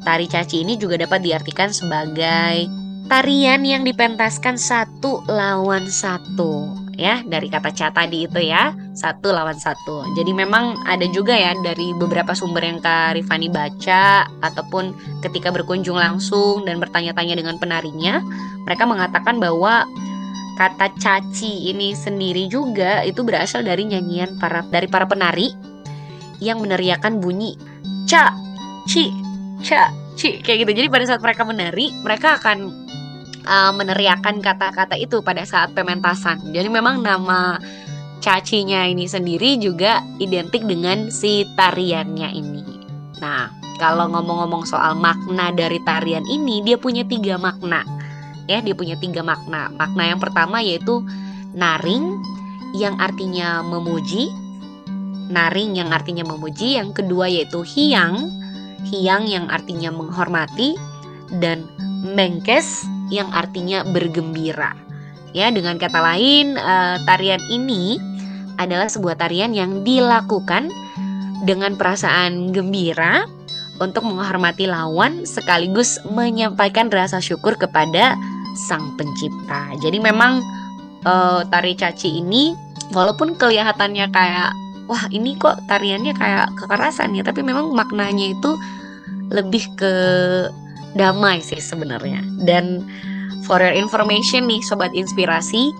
[0.03, 2.69] tari caci ini juga dapat diartikan sebagai
[3.07, 7.25] tarian yang dipentaskan satu lawan satu ya.
[7.25, 10.05] Dari kata ca tadi itu ya satu lawan satu.
[10.13, 14.93] Jadi memang ada juga ya dari beberapa sumber yang Kak Rifani baca ataupun
[15.25, 18.21] ketika berkunjung langsung dan bertanya-tanya dengan penarinya
[18.63, 19.89] mereka mengatakan bahwa
[20.53, 25.72] kata caci ini sendiri juga itu berasal dari nyanyian para dari para penari
[26.39, 27.57] yang meneriakan bunyi
[28.07, 28.33] ca,
[28.85, 29.09] ci,
[29.65, 30.71] ca, ci kayak gitu.
[30.83, 32.87] Jadi pada saat mereka menari, mereka akan
[33.47, 36.39] uh, meneriakan kata-kata itu pada saat pementasan.
[36.51, 37.57] Jadi memang nama
[38.23, 42.63] cacinya ini sendiri juga identik dengan si tariannya ini.
[43.19, 47.83] Nah, kalau ngomong-ngomong soal makna dari tarian ini, dia punya tiga makna.
[48.47, 49.71] Ya, dia punya tiga makna.
[49.75, 51.03] Makna yang pertama yaitu
[51.55, 52.19] naring,
[52.75, 54.31] yang artinya memuji,
[55.29, 58.31] naring yang artinya memuji, yang kedua yaitu hiang,
[58.87, 60.75] hiang yang artinya menghormati,
[61.39, 61.65] dan
[62.03, 64.75] mengkes yang artinya bergembira.
[65.33, 67.97] Ya, dengan kata lain, uh, tarian ini
[68.61, 70.69] adalah sebuah tarian yang dilakukan
[71.43, 73.25] dengan perasaan gembira
[73.81, 78.13] untuk menghormati lawan sekaligus menyampaikan rasa syukur kepada
[78.69, 79.73] sang pencipta.
[79.81, 80.45] Jadi memang
[81.03, 82.53] uh, tari caci ini
[82.93, 84.53] walaupun kelihatannya kayak
[84.87, 87.23] wah ini kok tariannya kayak kekerasan ya?
[87.23, 88.51] Tapi memang maknanya itu
[89.31, 89.93] lebih ke
[90.93, 92.21] damai sih sebenarnya.
[92.43, 92.85] Dan
[93.47, 95.73] for your information nih sobat inspirasi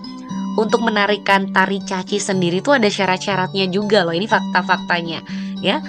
[0.54, 4.14] untuk menarikan tari caci sendiri itu ada syarat-syaratnya juga loh.
[4.14, 5.20] Ini fakta-faktanya
[5.60, 5.82] ya.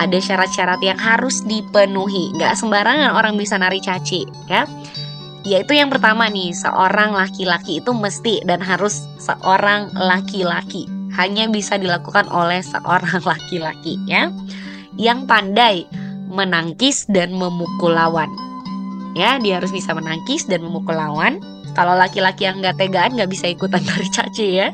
[0.00, 2.32] Ada syarat-syarat yang harus dipenuhi.
[2.36, 4.64] Nggak sembarangan orang bisa nari caci ya.
[5.40, 12.24] Yaitu yang pertama nih seorang laki-laki itu mesti dan harus seorang laki-laki hanya bisa dilakukan
[12.32, 14.32] oleh seorang laki-laki ya
[14.96, 15.84] yang pandai
[16.30, 18.30] menangkis dan memukul lawan.
[19.18, 21.42] Ya, dia harus bisa menangkis dan memukul lawan.
[21.74, 24.68] Kalau laki-laki yang nggak tegaan nggak bisa ikutan tari caci ya.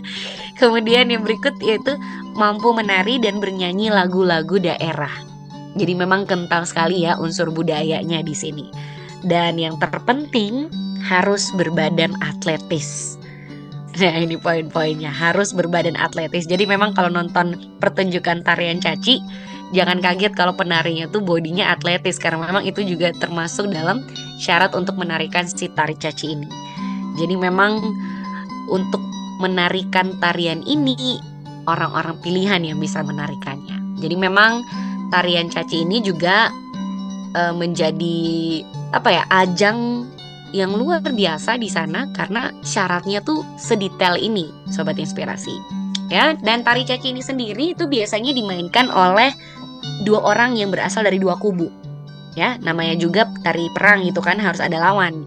[0.61, 1.97] Kemudian yang berikut yaitu
[2.37, 5.13] mampu menari dan bernyanyi lagu-lagu daerah.
[5.77, 8.69] Jadi memang kental sekali ya unsur budayanya di sini.
[9.25, 10.73] Dan yang terpenting
[11.05, 13.21] harus berbadan atletis.
[13.97, 16.45] Nah ini poin-poinnya harus berbadan atletis.
[16.45, 19.25] Jadi memang kalau nonton pertunjukan tarian caci
[19.75, 24.05] jangan kaget kalau penarinya tuh bodinya atletis karena memang itu juga termasuk dalam
[24.39, 26.49] syarat untuk menarikan si tari caci ini.
[27.17, 27.81] Jadi memang
[28.69, 29.01] untuk
[29.41, 31.19] menarikan tarian ini
[31.67, 33.77] orang-orang pilihan yang bisa menarikannya.
[33.99, 34.63] Jadi memang
[35.09, 36.53] tarian caci ini juga
[37.33, 38.19] e, menjadi
[38.93, 40.09] apa ya ajang
[40.55, 45.55] yang luar biasa di sana karena syaratnya tuh sedetail ini, sobat inspirasi.
[46.07, 49.35] Ya, dan tari caci ini sendiri itu biasanya dimainkan oleh
[50.07, 51.67] dua orang yang berasal dari dua kubu.
[52.39, 55.27] Ya, namanya juga tari perang itu kan harus ada lawan.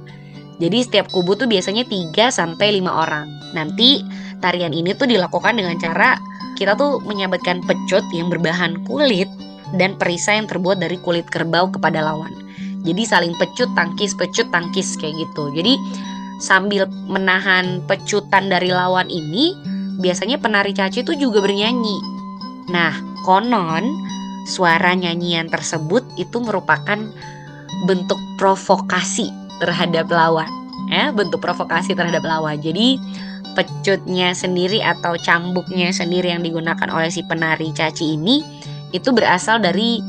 [0.59, 3.31] Jadi setiap kubu tuh biasanya 3 sampai 5 orang.
[3.55, 4.03] Nanti
[4.43, 6.19] tarian ini tuh dilakukan dengan cara
[6.59, 9.31] kita tuh menyabetkan pecut yang berbahan kulit
[9.79, 12.35] dan perisai yang terbuat dari kulit kerbau kepada lawan.
[12.83, 15.51] Jadi saling pecut tangkis pecut tangkis kayak gitu.
[15.55, 15.75] Jadi
[16.39, 19.51] sambil menahan pecutan dari lawan ini,
[19.99, 21.97] biasanya penari caci itu juga bernyanyi.
[22.71, 22.95] Nah,
[23.27, 23.83] konon
[24.47, 26.97] suara nyanyian tersebut itu merupakan
[27.85, 30.47] bentuk provokasi terhadap lawan
[30.89, 32.97] ya bentuk provokasi terhadap lawan jadi
[33.53, 38.41] pecutnya sendiri atau cambuknya sendiri yang digunakan oleh si penari caci ini
[38.89, 40.01] itu berasal dari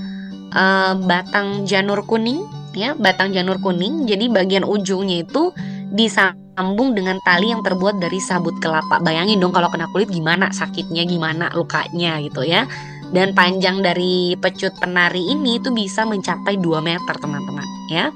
[0.56, 5.50] uh, batang janur kuning ya batang janur kuning jadi bagian ujungnya itu
[5.90, 9.02] disambung dengan tali yang terbuat dari sabut kelapa.
[9.02, 12.64] Bayangin dong kalau kena kulit gimana sakitnya, gimana lukanya gitu ya.
[13.10, 18.14] Dan panjang dari pecut penari ini itu bisa mencapai 2 meter teman-teman ya.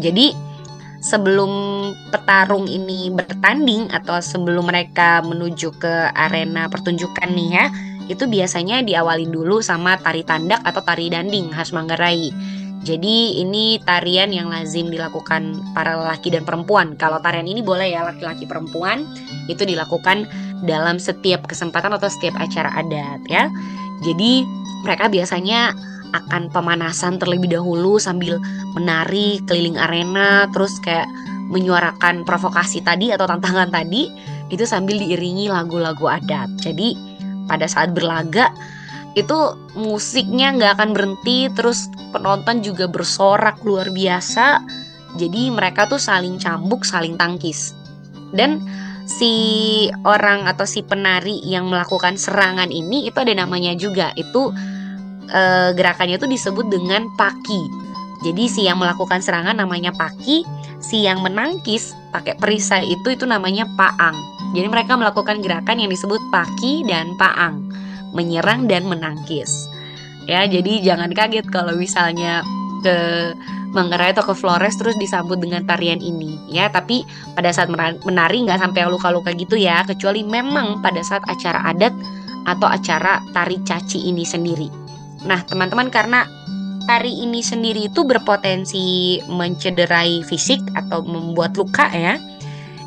[0.00, 0.32] Jadi
[1.04, 1.52] sebelum
[2.08, 7.64] petarung ini bertanding atau sebelum mereka menuju ke arena pertunjukan nih ya,
[8.08, 12.32] itu biasanya diawali dulu sama tari tandak atau tari danding khas Manggarai.
[12.84, 16.92] Jadi ini tarian yang lazim dilakukan para lelaki dan perempuan.
[17.00, 19.08] Kalau tarian ini boleh ya laki-laki perempuan
[19.48, 20.28] itu dilakukan
[20.68, 23.48] dalam setiap kesempatan atau setiap acara adat ya.
[24.04, 24.44] Jadi
[24.84, 25.72] mereka biasanya
[26.12, 28.36] akan pemanasan terlebih dahulu sambil
[28.76, 31.08] menari keliling arena terus kayak
[31.48, 34.12] menyuarakan provokasi tadi atau tantangan tadi
[34.52, 36.52] itu sambil diiringi lagu-lagu adat.
[36.60, 36.94] Jadi
[37.48, 38.52] pada saat berlaga
[39.14, 39.38] itu
[39.78, 44.62] musiknya nggak akan berhenti terus penonton juga bersorak luar biasa.
[45.14, 47.70] Jadi mereka tuh saling cambuk saling tangkis.
[48.34, 48.58] Dan
[49.06, 49.30] si
[50.02, 54.10] orang atau si penari yang melakukan serangan ini itu ada namanya juga.
[54.18, 54.50] Itu
[55.30, 55.42] e,
[55.78, 57.62] gerakannya itu disebut dengan paki.
[58.26, 60.42] Jadi si yang melakukan serangan namanya paki
[60.82, 64.18] si yang menangkis pakai perisai itu itu namanya paang.
[64.58, 67.83] Jadi mereka melakukan gerakan yang disebut paki dan paang
[68.14, 69.68] menyerang dan menangkis.
[70.24, 72.40] Ya, jadi jangan kaget kalau misalnya
[72.80, 72.96] ke
[73.74, 76.38] Manggarai atau ke Flores terus disambut dengan tarian ini.
[76.46, 77.02] Ya tapi
[77.34, 77.66] pada saat
[78.06, 81.90] menari nggak sampai luka-luka gitu ya kecuali memang pada saat acara adat
[82.46, 84.70] atau acara tari caci ini sendiri.
[85.26, 86.22] Nah teman-teman karena
[86.86, 92.14] tari ini sendiri itu berpotensi mencederai fisik atau membuat luka ya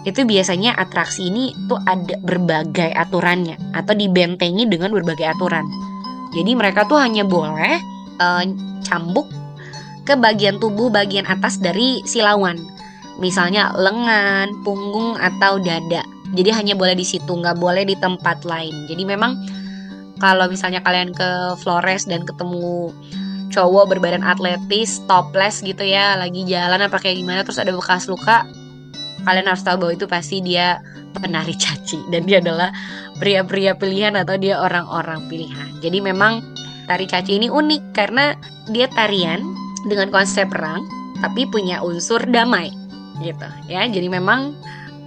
[0.08, 5.68] itu biasanya atraksi ini tuh ada berbagai aturannya atau dibentengi dengan berbagai aturan.
[6.32, 7.76] Jadi mereka tuh hanya boleh
[8.24, 8.44] uh,
[8.88, 9.28] cambuk
[10.08, 12.56] ke bagian tubuh bagian atas dari si lawan.
[13.20, 16.08] Misalnya lengan, punggung atau dada.
[16.32, 18.88] Jadi hanya boleh di situ, nggak boleh di tempat lain.
[18.88, 19.36] Jadi memang
[20.24, 22.96] kalau misalnya kalian ke Flores dan ketemu
[23.52, 28.48] cowok berbadan atletis, topless gitu ya, lagi jalan apa kayak gimana terus ada bekas luka,
[29.28, 30.80] kalian harus tahu bahwa itu pasti dia
[31.12, 32.72] penari caci dan dia adalah
[33.20, 35.68] pria-pria pilihan atau dia orang-orang pilihan.
[35.84, 36.40] Jadi memang
[36.88, 38.40] tari caci ini unik karena
[38.72, 39.44] dia tarian
[39.84, 40.80] dengan konsep perang
[41.20, 42.72] tapi punya unsur damai
[43.20, 43.84] gitu ya.
[43.84, 44.56] Jadi memang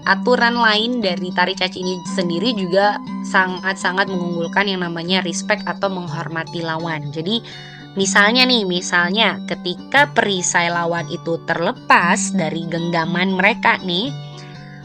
[0.04, 6.60] aturan lain dari tari caci ini sendiri juga sangat-sangat mengunggulkan yang namanya respect atau menghormati
[6.60, 7.08] lawan.
[7.08, 7.40] Jadi
[7.98, 14.14] Misalnya nih, misalnya ketika perisai lawan itu terlepas dari genggaman mereka nih,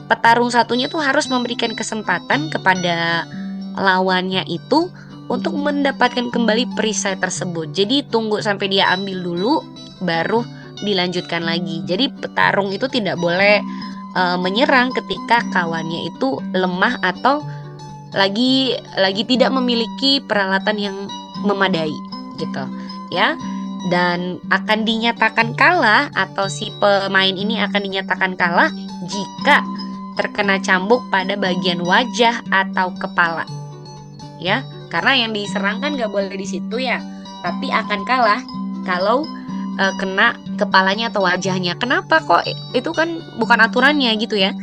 [0.10, 3.30] petarung satunya tuh harus memberikan kesempatan kepada
[3.78, 4.90] lawannya itu
[5.30, 7.74] untuk mendapatkan kembali perisai tersebut.
[7.74, 9.54] Jadi tunggu sampai dia ambil dulu
[10.02, 10.42] baru
[10.82, 11.86] dilanjutkan lagi.
[11.86, 13.62] Jadi petarung itu tidak boleh
[14.14, 17.42] e, menyerang ketika kawannya itu lemah atau
[18.14, 20.98] lagi lagi tidak memiliki peralatan yang
[21.44, 21.94] memadai
[22.40, 22.64] gitu
[23.12, 23.38] ya.
[23.86, 28.74] Dan akan dinyatakan kalah atau si pemain ini akan dinyatakan kalah
[29.06, 29.62] jika
[30.18, 33.46] terkena cambuk pada bagian wajah atau kepala
[34.42, 34.66] ya.
[34.90, 36.98] Karena yang diserang kan nggak boleh di situ ya.
[37.46, 38.42] Tapi akan kalah
[38.88, 39.22] kalau
[39.76, 41.78] e, kena kepalanya atau wajahnya.
[41.78, 42.42] Kenapa kok
[42.74, 44.56] itu kan bukan aturannya gitu ya.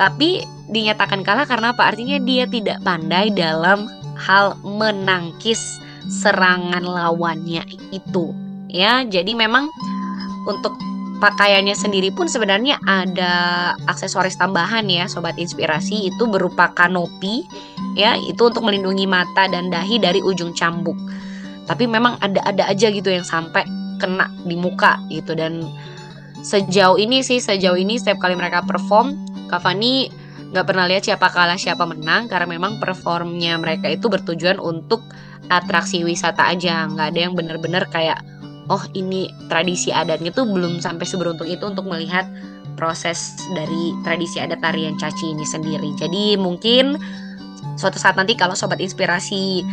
[0.00, 1.92] Tapi dinyatakan kalah karena apa?
[1.92, 8.32] Artinya dia tidak pandai dalam hal menangkis serangan lawannya itu.
[8.70, 9.68] Ya jadi memang
[10.46, 10.78] untuk
[11.20, 13.32] pakaiannya sendiri pun sebenarnya ada
[13.86, 16.08] aksesoris tambahan ya sobat inspirasi.
[16.08, 17.44] Itu berupa kanopi
[17.94, 20.96] ya itu untuk melindungi mata dan dahi dari ujung cambuk.
[21.68, 23.62] Tapi memang ada-ada aja gitu yang sampai
[24.00, 25.36] kena di muka gitu.
[25.36, 25.62] Dan
[26.40, 29.14] sejauh ini sih sejauh ini setiap kali mereka perform
[29.46, 30.08] Cavani
[30.50, 32.26] nggak pernah lihat siapa kalah siapa menang.
[32.26, 35.04] Karena memang performnya mereka itu bertujuan untuk
[35.50, 38.22] atraksi wisata aja nggak ada yang bener-bener kayak
[38.70, 42.24] oh ini tradisi adatnya tuh belum sampai seberuntung itu untuk melihat
[42.78, 46.96] proses dari tradisi adat tarian caci ini sendiri jadi mungkin
[47.74, 49.66] suatu saat nanti kalau sobat inspirasi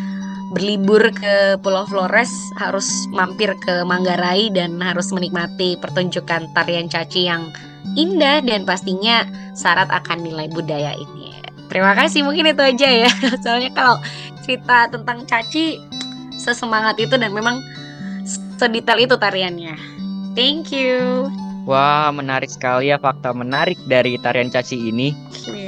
[0.51, 7.51] berlibur ke Pulau Flores harus mampir ke Manggarai dan harus menikmati pertunjukan tarian caci yang
[7.99, 11.35] indah dan pastinya syarat akan nilai budaya ini.
[11.67, 13.11] Terima kasih mungkin itu aja ya.
[13.43, 13.99] Soalnya kalau
[14.47, 15.75] cerita tentang Caci
[16.39, 17.59] sesemangat itu dan memang
[18.55, 19.75] sedetail itu tariannya.
[20.39, 21.27] Thank you.
[21.67, 25.11] Wah, menarik sekali ya fakta menarik dari tarian caci ini.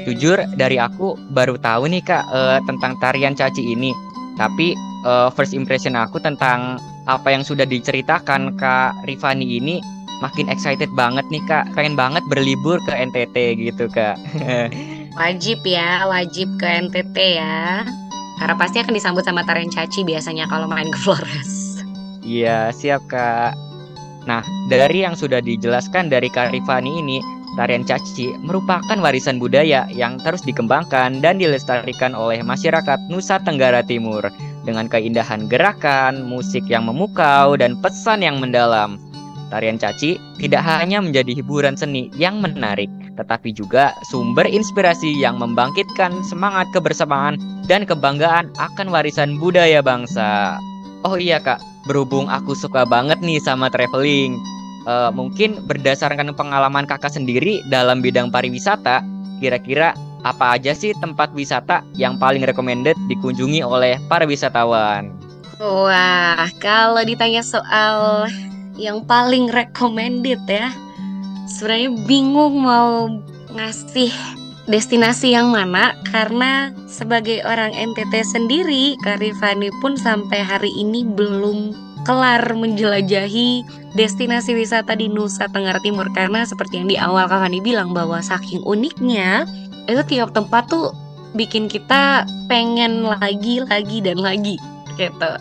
[0.07, 3.91] Jujur dari aku baru tahu nih Kak uh, tentang tarian caci ini.
[4.39, 9.83] Tapi uh, first impression aku tentang apa yang sudah diceritakan Kak Rifani ini
[10.23, 11.67] makin excited banget nih Kak.
[11.75, 14.15] Pengen banget berlibur ke NTT gitu Kak.
[15.19, 17.83] wajib ya, wajib ke NTT ya.
[18.39, 21.83] Karena pasti akan disambut sama tarian caci biasanya kalau main ke Flores.
[22.23, 23.53] Iya, siap Kak.
[24.23, 27.19] Nah, dari yang sudah dijelaskan dari Karifani ini,
[27.59, 34.23] tarian caci merupakan warisan budaya yang terus dikembangkan dan dilestarikan oleh masyarakat Nusa Tenggara Timur
[34.63, 39.01] dengan keindahan gerakan, musik yang memukau, dan pesan yang mendalam.
[39.49, 46.23] Tarian caci tidak hanya menjadi hiburan seni yang menarik, tetapi juga sumber inspirasi yang membangkitkan
[46.23, 47.35] semangat kebersamaan
[47.67, 50.55] dan kebanggaan akan warisan budaya bangsa.
[51.03, 54.39] Oh iya kak, berhubung aku suka banget nih sama traveling,
[54.87, 59.03] uh, mungkin berdasarkan pengalaman kakak sendiri dalam bidang pariwisata,
[59.43, 59.91] kira-kira
[60.27, 65.11] apa aja sih tempat wisata yang paling recommended dikunjungi oleh para wisatawan?
[65.59, 68.27] Wah, kalau ditanya soal
[68.79, 70.71] yang paling recommended ya,
[71.49, 73.09] sebenarnya bingung mau
[73.49, 74.13] ngasih
[74.69, 81.73] destinasi yang mana karena sebagai orang NTT sendiri Karifani pun sampai hari ini belum
[82.05, 83.65] kelar menjelajahi
[83.97, 88.61] destinasi wisata di Nusa Tenggara Timur karena seperti yang di awal Kak bilang bahwa saking
[88.63, 89.49] uniknya
[89.89, 90.93] itu tiap tempat tuh
[91.33, 94.61] bikin kita pengen lagi lagi dan lagi
[94.97, 95.31] gitu.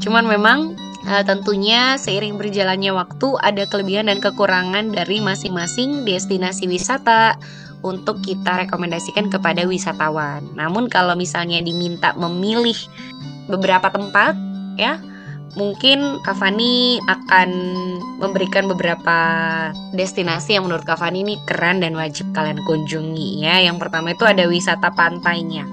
[0.00, 7.36] Cuman memang uh, tentunya seiring berjalannya waktu ada kelebihan dan kekurangan dari masing-masing destinasi wisata
[7.80, 10.44] untuk kita rekomendasikan kepada wisatawan.
[10.52, 12.76] Namun kalau misalnya diminta memilih
[13.48, 14.36] beberapa tempat
[14.76, 15.00] ya
[15.58, 17.50] mungkin Kavani akan
[18.22, 19.18] memberikan beberapa
[19.96, 23.58] destinasi yang menurut Kavani ini keren dan wajib kalian kunjungi ya.
[23.58, 25.66] Yang pertama itu ada wisata pantainya.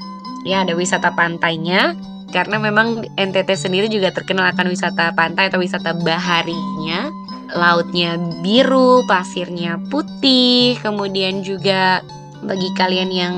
[0.47, 1.93] Ya, ada wisata pantainya
[2.31, 7.07] karena memang NTT sendiri juga terkenal akan wisata pantai atau wisata baharinya
[7.55, 12.03] lautnya biru, pasirnya putih, kemudian juga
[12.43, 13.35] bagi kalian yang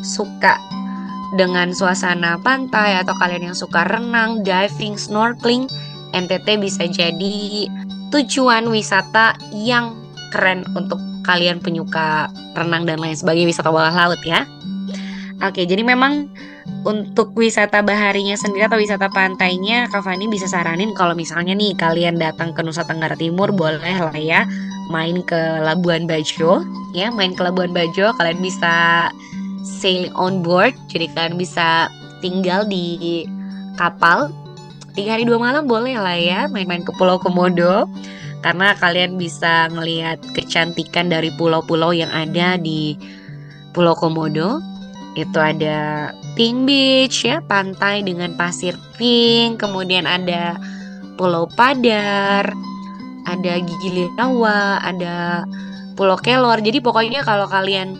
[0.00, 0.56] suka
[1.36, 5.68] dengan suasana pantai atau kalian yang suka renang, diving, snorkeling,
[6.16, 7.68] NTT bisa jadi
[8.10, 9.94] tujuan wisata yang
[10.34, 14.48] keren untuk kalian penyuka renang dan lain sebagainya wisata bawah laut ya.
[15.40, 16.28] Oke, jadi memang
[16.80, 22.16] untuk wisata baharinya sendiri atau wisata pantainya Kak Fani bisa saranin kalau misalnya nih kalian
[22.16, 24.48] datang ke Nusa Tenggara Timur boleh lah ya
[24.88, 26.64] main ke Labuan Bajo.
[26.96, 29.08] Ya main ke Labuan Bajo kalian bisa
[29.60, 31.92] sailing on board jadi kalian bisa
[32.24, 33.28] tinggal di
[33.76, 34.32] kapal.
[34.96, 37.86] Tiga hari dua malam boleh lah ya main-main ke Pulau Komodo
[38.42, 42.98] karena kalian bisa ngelihat kecantikan dari pulau-pulau yang ada di
[43.70, 44.58] Pulau Komodo
[45.18, 50.54] itu ada Pink Beach ya, pantai dengan pasir pink, kemudian ada
[51.18, 52.46] Pulau Padar,
[53.26, 55.44] ada Gigi Lirawa, ada
[55.98, 56.62] Pulau Kelor.
[56.62, 57.98] Jadi pokoknya kalau kalian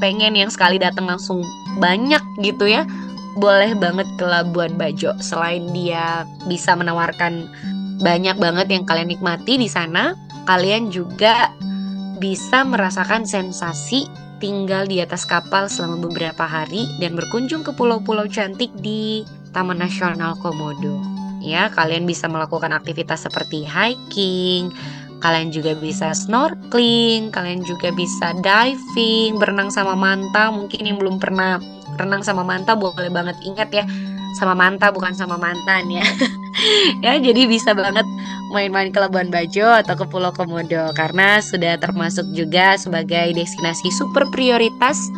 [0.00, 1.44] pengen yang sekali datang langsung
[1.76, 2.88] banyak gitu ya,
[3.36, 5.12] boleh banget ke Labuan Bajo.
[5.20, 7.46] Selain dia bisa menawarkan
[8.00, 10.16] banyak banget yang kalian nikmati di sana,
[10.48, 11.52] kalian juga
[12.16, 14.08] bisa merasakan sensasi
[14.46, 20.38] tinggal di atas kapal selama beberapa hari dan berkunjung ke pulau-pulau cantik di Taman Nasional
[20.38, 21.02] Komodo.
[21.42, 24.70] Ya, kalian bisa melakukan aktivitas seperti hiking,
[25.18, 30.54] kalian juga bisa snorkeling, kalian juga bisa diving, berenang sama manta.
[30.54, 31.58] Mungkin yang belum pernah
[31.98, 33.82] renang sama manta boleh banget ingat ya,
[34.36, 36.04] sama manta bukan sama mantan ya.
[37.04, 38.04] ya, jadi bisa banget
[38.52, 44.28] main-main ke Labuan Bajo atau ke Pulau Komodo karena sudah termasuk juga sebagai destinasi super
[44.30, 45.08] prioritas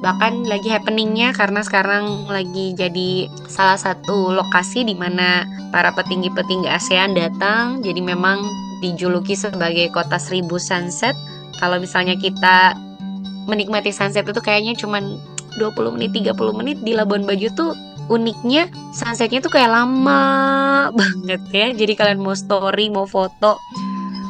[0.00, 7.12] bahkan lagi happeningnya karena sekarang lagi jadi salah satu lokasi di mana para petinggi-petinggi ASEAN
[7.12, 8.40] datang jadi memang
[8.80, 11.12] dijuluki sebagai kota seribu sunset
[11.60, 12.72] kalau misalnya kita
[13.44, 15.04] menikmati sunset itu kayaknya cuma
[15.60, 17.76] 20 menit 30 menit di Labuan Bajo tuh
[18.10, 20.22] uniknya sunsetnya tuh kayak lama
[20.92, 21.66] banget ya.
[21.72, 23.56] Jadi kalian mau story mau foto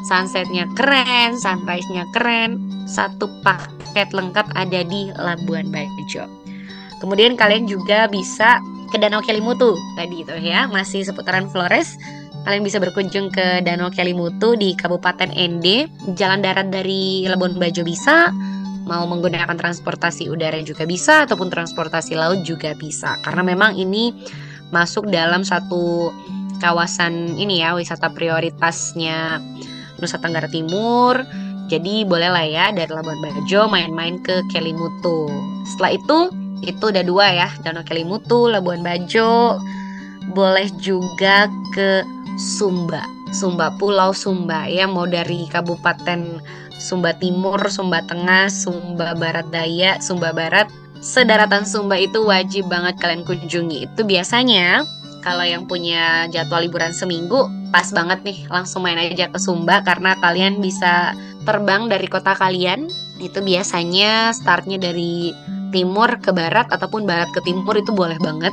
[0.07, 6.29] sunsetnya keren sunrise-nya keren satu paket lengkap ada di Labuan Bajo.
[7.01, 8.61] Kemudian kalian juga bisa
[8.93, 9.79] ke Danau Kelimutu.
[9.97, 11.97] Tadi itu ya masih seputaran Flores.
[12.45, 15.89] Kalian bisa berkunjung ke Danau Kelimutu di Kabupaten Ende.
[16.17, 18.33] Jalan darat dari Labuan Bajo bisa
[18.91, 24.11] mau menggunakan transportasi udara juga bisa ataupun transportasi laut juga bisa karena memang ini
[24.75, 26.11] masuk dalam satu
[26.59, 29.39] kawasan ini ya wisata prioritasnya
[30.01, 31.23] Nusa Tenggara Timur.
[31.71, 35.31] Jadi bolehlah ya dari Labuan Bajo main-main ke Kelimutu.
[35.71, 36.19] Setelah itu
[36.67, 39.61] itu udah dua ya, Danau Kelimutu, Labuan Bajo.
[40.35, 42.03] Boleh juga ke
[42.37, 43.07] Sumba.
[43.31, 46.43] Sumba Pulau Sumba ya mau dari Kabupaten
[46.81, 50.67] Sumba Timur, Sumba Tengah, Sumba Barat Daya, Sumba Barat.
[51.01, 53.89] Sedaratan Sumba itu wajib banget kalian kunjungi.
[53.89, 54.85] Itu biasanya
[55.21, 60.17] kalau yang punya jadwal liburan seminggu pas banget nih langsung main aja ke Sumba karena
[60.19, 61.15] kalian bisa
[61.45, 62.89] terbang dari kota kalian
[63.21, 65.31] itu biasanya startnya dari
[65.71, 68.51] timur ke barat ataupun barat ke timur itu boleh banget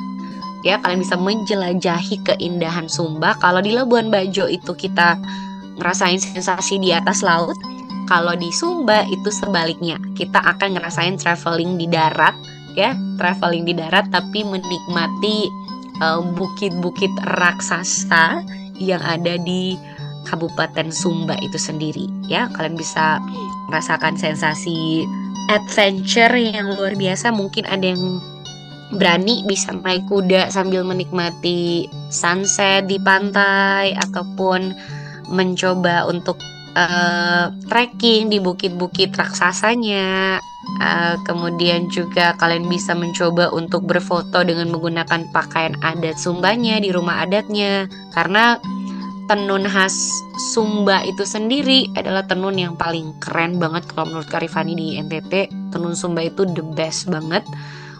[0.61, 5.17] ya kalian bisa menjelajahi keindahan Sumba kalau di Labuan Bajo itu kita
[5.81, 7.57] ngerasain sensasi di atas laut
[8.07, 12.33] kalau di Sumba itu sebaliknya kita akan ngerasain traveling di darat
[12.73, 12.95] ya.
[13.19, 18.45] Traveling di darat tapi menikmati Eh, bukit-bukit uh, raksasa
[18.77, 19.73] yang ada di
[20.29, 22.53] Kabupaten Sumba itu sendiri ya.
[22.53, 23.17] Kalian bisa
[23.65, 25.09] merasakan sensasi
[25.49, 27.33] adventure yang luar biasa.
[27.33, 28.21] Mungkin ada yang
[28.93, 34.77] berani bisa naik kuda sambil menikmati sunset di pantai ataupun
[35.33, 36.37] mencoba untuk
[36.77, 40.37] uh, trekking di bukit-bukit raksasanya.
[40.83, 47.25] Uh, kemudian juga kalian bisa mencoba untuk berfoto dengan menggunakan pakaian adat Sumbanya di rumah
[47.25, 47.89] adatnya.
[48.13, 48.61] Karena
[49.27, 49.95] tenun khas
[50.53, 55.97] Sumba itu sendiri adalah tenun yang paling keren banget kalau menurut Karifani di NTT tenun
[55.97, 57.43] Sumba itu the best banget.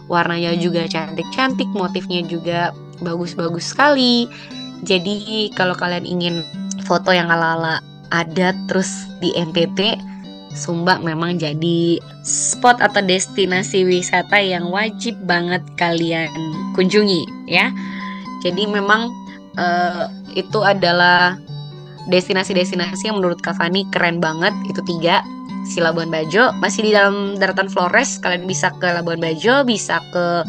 [0.08, 2.72] Warnanya juga cantik-cantik motifnya juga
[3.04, 4.24] bagus-bagus sekali.
[4.86, 6.34] Jadi kalau kalian ingin
[6.88, 9.98] foto yang ala-ala adat terus di NTT
[10.58, 16.28] Sumba memang jadi spot atau destinasi wisata yang wajib banget kalian
[16.72, 17.70] kunjungi ya.
[18.42, 19.12] Jadi memang
[19.54, 21.38] uh, itu adalah
[22.08, 24.50] destinasi-destinasi yang menurut Kak Fani keren banget.
[24.66, 25.22] Itu tiga.
[25.68, 28.16] Si Labuan Bajo masih di dalam daratan Flores.
[28.18, 30.42] Kalian bisa ke Labuan Bajo, bisa ke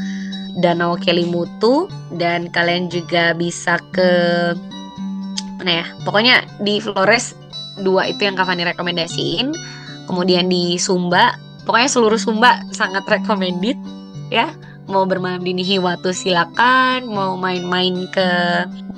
[0.64, 4.10] Danau Kelimutu dan kalian juga bisa ke
[5.60, 5.86] mana ya?
[6.08, 7.36] Pokoknya di Flores
[7.82, 9.56] dua itu yang Kak Fani rekomendasiin.
[10.06, 13.78] Kemudian di Sumba pokoknya seluruh Sumba sangat recommended
[14.34, 14.52] ya.
[14.90, 17.06] Mau bermalam di Nihiwatu silakan.
[17.06, 18.30] Mau main-main ke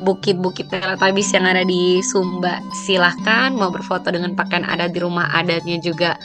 [0.01, 5.77] bukit-bukit Teletabis yang ada di Sumba silahkan mau berfoto dengan pakaian adat di rumah adatnya
[5.77, 6.17] juga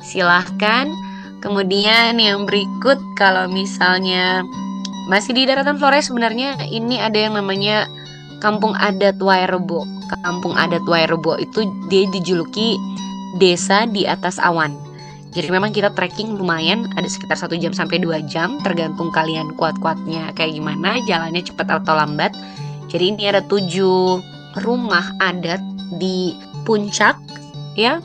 [0.00, 0.88] silahkan
[1.42, 4.46] kemudian yang berikut kalau misalnya
[5.10, 7.90] masih di daratan Flores sebenarnya ini ada yang namanya
[8.44, 9.88] Kampung Adat Wairebo
[10.20, 12.76] Kampung Adat Wairebo itu dia dijuluki
[13.40, 14.76] desa di atas awan.
[15.34, 20.30] Jadi memang kita trekking lumayan, ada sekitar satu jam sampai 2 jam, tergantung kalian kuat-kuatnya
[20.38, 22.30] kayak gimana, jalannya cepat atau lambat.
[22.86, 24.22] Jadi ini ada tujuh
[24.62, 25.58] rumah adat
[25.98, 27.18] di puncak,
[27.74, 27.98] ya,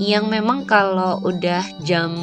[0.00, 2.16] yang memang kalau udah jam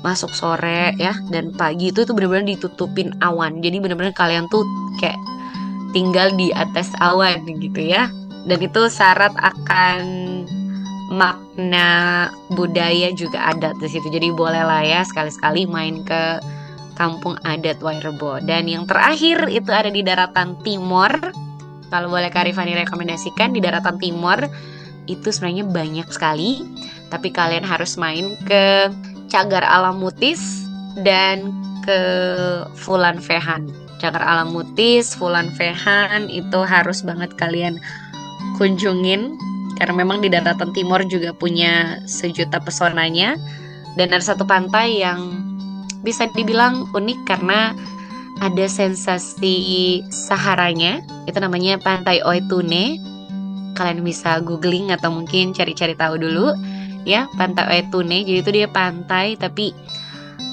[0.00, 3.60] masuk sore ya dan pagi itu tuh benar-benar ditutupin awan.
[3.60, 4.64] Jadi benar-benar kalian tuh
[4.96, 5.20] kayak
[5.92, 8.10] tinggal di atas awan gitu ya.
[8.48, 10.00] Dan itu syarat akan
[11.10, 11.88] makna
[12.54, 14.08] budaya juga ada di situ.
[14.08, 16.40] Jadi boleh lah ya sekali-sekali main ke
[16.94, 18.40] kampung adat Wairebo.
[18.44, 21.10] Dan yang terakhir itu ada di daratan timur.
[21.90, 24.38] Kalau boleh Karifani rekomendasikan di daratan timur
[25.10, 26.62] itu sebenarnya banyak sekali.
[27.10, 28.86] Tapi kalian harus main ke
[29.26, 30.62] Cagar Alam Mutis
[31.02, 31.50] dan
[31.82, 32.00] ke
[32.78, 33.79] Fulan Vehan.
[34.00, 37.76] Cagar Alam Mutis, Fulan Vehan itu harus banget kalian
[38.56, 39.36] kunjungin.
[39.76, 43.36] Karena memang di daratan timur juga punya sejuta pesonanya.
[43.94, 45.20] Dan ada satu pantai yang
[46.00, 47.76] bisa dibilang unik karena
[48.40, 51.04] ada sensasi saharanya.
[51.28, 53.00] Itu namanya pantai Oetune
[53.80, 56.52] kalian bisa googling atau mungkin cari-cari tahu dulu
[57.08, 59.72] ya pantai Oetune jadi itu dia pantai tapi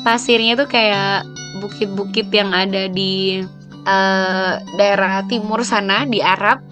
[0.07, 1.27] pasirnya tuh kayak
[1.59, 3.43] bukit-bukit yang ada di
[3.83, 6.63] uh, daerah timur sana di Arab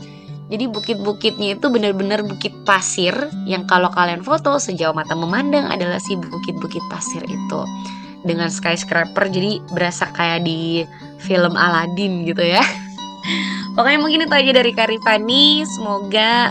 [0.47, 3.11] jadi bukit-bukitnya itu benar-benar bukit pasir
[3.43, 7.61] yang kalau kalian foto sejauh mata memandang adalah si bukit-bukit pasir itu
[8.23, 10.87] dengan skyscraper jadi berasa kayak di
[11.21, 12.61] film Aladdin gitu ya.
[13.77, 15.61] Pokoknya mungkin itu aja dari Karifani.
[15.65, 16.49] Semoga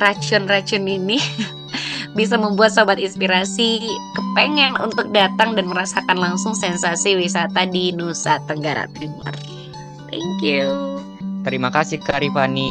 [0.00, 1.20] racun-racun ini
[2.12, 3.80] bisa membuat sobat inspirasi
[4.12, 9.32] kepengen untuk datang dan merasakan langsung sensasi wisata di Nusa Tenggara Timur.
[10.12, 11.00] Thank you.
[11.42, 12.68] Terima kasih Karifani.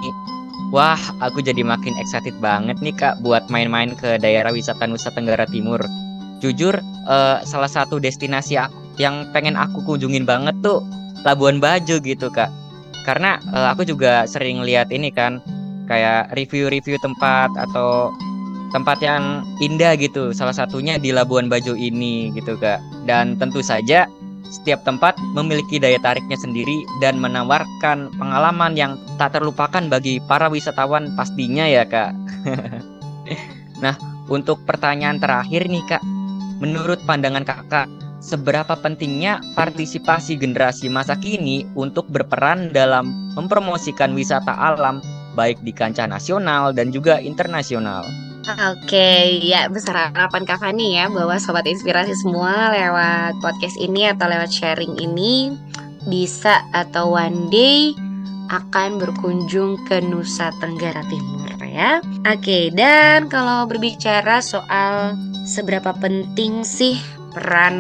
[0.72, 5.44] Wah, aku jadi makin excited banget nih kak buat main-main ke daerah wisata Nusa Tenggara
[5.50, 5.82] Timur.
[6.40, 6.80] Jujur,
[7.10, 10.86] uh, salah satu destinasi aku yang pengen aku kunjungin banget tuh
[11.28, 12.48] Labuan Bajo gitu kak.
[13.04, 15.42] Karena uh, aku juga sering lihat ini kan,
[15.90, 18.16] kayak review-review tempat atau
[18.72, 20.32] tempat yang indah gitu.
[20.32, 22.80] Salah satunya di Labuan Bajo ini gitu kak.
[23.08, 24.08] Dan tentu saja
[24.52, 31.16] setiap tempat memiliki daya tariknya sendiri dan menawarkan pengalaman yang tak terlupakan bagi para wisatawan
[31.16, 32.12] pastinya ya kak.
[33.84, 33.96] nah
[34.28, 36.04] untuk pertanyaan terakhir nih kak,
[36.60, 37.88] menurut pandangan kakak
[38.22, 45.02] seberapa pentingnya partisipasi generasi masa kini untuk berperan dalam mempromosikan wisata alam
[45.34, 48.06] baik di kancah nasional dan juga internasional.
[48.42, 54.26] Oke, ya besar harapan Kak Fani ya bahwa sobat inspirasi semua lewat podcast ini atau
[54.26, 55.54] lewat sharing ini
[56.10, 57.94] bisa atau one day
[58.50, 62.02] akan berkunjung ke Nusa Tenggara Timur ya.
[62.28, 65.16] Oke, dan kalau berbicara soal
[65.46, 67.00] seberapa penting sih
[67.32, 67.78] peran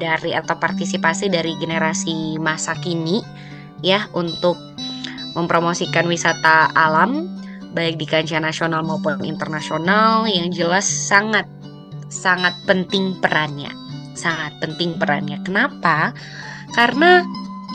[0.00, 3.20] dari atau partisipasi dari generasi masa kini
[3.84, 4.56] ya untuk
[5.36, 7.28] mempromosikan wisata alam
[7.74, 11.44] baik di kancah nasional maupun internasional yang jelas sangat
[12.06, 13.74] sangat penting perannya.
[14.14, 15.42] Sangat penting perannya.
[15.42, 16.14] Kenapa?
[16.72, 17.26] Karena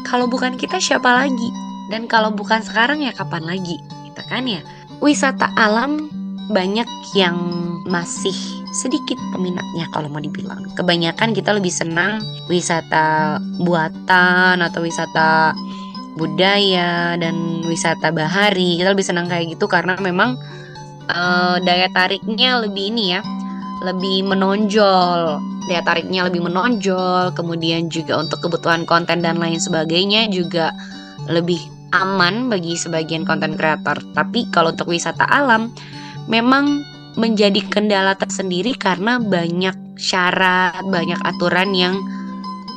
[0.07, 1.51] kalau bukan kita siapa lagi?
[1.91, 3.75] Dan kalau bukan sekarang ya kapan lagi?
[4.07, 4.63] Kita kan ya.
[5.03, 6.07] Wisata alam
[6.49, 7.35] banyak yang
[7.85, 8.33] masih
[8.71, 10.63] sedikit peminatnya kalau mau dibilang.
[10.77, 15.53] Kebanyakan kita lebih senang wisata buatan atau wisata
[16.19, 18.75] budaya dan wisata bahari.
[18.75, 20.35] Kita lebih senang kayak gitu karena memang
[21.07, 23.23] uh, daya tariknya lebih ini ya
[23.87, 25.39] lebih menonjol.
[25.71, 30.75] Daya tariknya lebih menonjol kemudian juga untuk kebutuhan konten dan lain sebagainya juga
[31.31, 31.63] lebih
[31.95, 34.03] aman bagi sebagian konten kreator.
[34.11, 35.71] Tapi kalau untuk wisata alam
[36.27, 36.83] memang
[37.15, 41.95] menjadi kendala tersendiri karena banyak syarat banyak aturan yang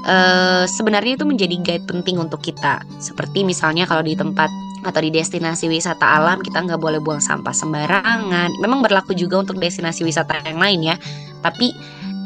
[0.07, 2.83] uh, sebenarnya itu menjadi guide penting untuk kita.
[2.99, 4.51] Seperti misalnya kalau di tempat
[4.83, 8.51] atau di destinasi wisata alam kita nggak boleh buang sampah sembarangan.
[8.59, 10.97] Memang berlaku juga untuk destinasi wisata yang lain ya.
[11.43, 11.71] Tapi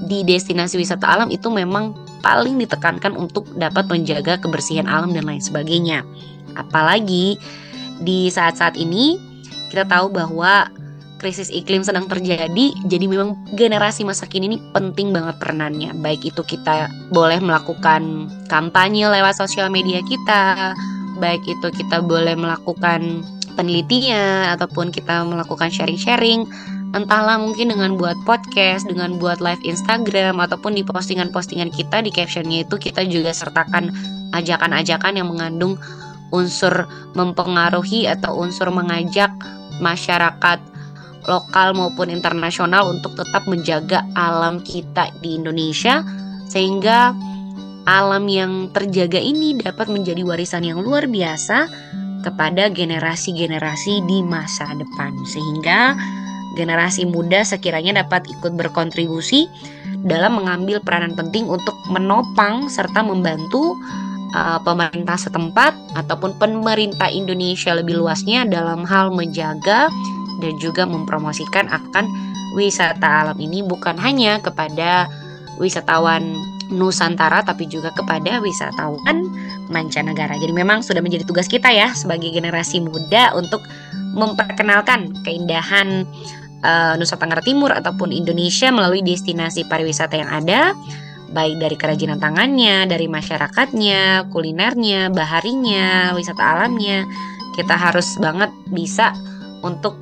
[0.06, 5.40] di destinasi wisata alam itu memang paling ditekankan untuk dapat menjaga kebersihan alam dan lain
[5.40, 6.04] sebagainya.
[6.56, 7.36] Apalagi
[8.00, 9.20] di saat-saat ini
[9.68, 10.68] kita tahu bahwa
[11.16, 15.96] krisis iklim sedang terjadi, jadi memang generasi masa kini ini penting banget peranannya.
[16.04, 20.76] Baik itu kita boleh melakukan kampanye lewat sosial media kita,
[21.16, 23.24] baik itu kita boleh melakukan
[23.56, 26.44] penelitian ataupun kita melakukan sharing-sharing
[26.92, 32.64] entahlah mungkin dengan buat podcast, dengan buat live Instagram ataupun di postingan-postingan kita di captionnya
[32.64, 33.90] itu kita juga sertakan
[34.36, 35.80] ajakan-ajakan yang mengandung
[36.30, 39.32] unsur mempengaruhi atau unsur mengajak
[39.80, 40.58] masyarakat
[41.26, 46.06] lokal maupun internasional untuk tetap menjaga alam kita di Indonesia
[46.46, 47.14] sehingga
[47.86, 51.70] alam yang terjaga ini dapat menjadi warisan yang luar biasa
[52.26, 55.14] kepada generasi-generasi di masa depan.
[55.22, 55.94] Sehingga
[56.58, 59.46] generasi muda sekiranya dapat ikut berkontribusi
[60.02, 63.78] dalam mengambil peranan penting untuk menopang serta membantu
[64.34, 69.86] uh, pemerintah setempat ataupun pemerintah Indonesia lebih luasnya dalam hal menjaga
[70.40, 72.06] dan juga mempromosikan akan
[72.56, 75.08] wisata alam ini bukan hanya kepada
[75.60, 79.30] wisatawan Nusantara tapi juga kepada wisatawan
[79.70, 80.34] mancanegara.
[80.34, 83.62] Jadi memang sudah menjadi tugas kita ya sebagai generasi muda untuk
[84.18, 86.02] memperkenalkan keindahan
[86.66, 90.74] uh, Nusa Tenggara Timur ataupun Indonesia melalui destinasi pariwisata yang ada
[91.30, 97.06] baik dari kerajinan tangannya, dari masyarakatnya, kulinernya, baharinya, wisata alamnya.
[97.54, 99.12] Kita harus banget bisa
[99.64, 99.96] untuk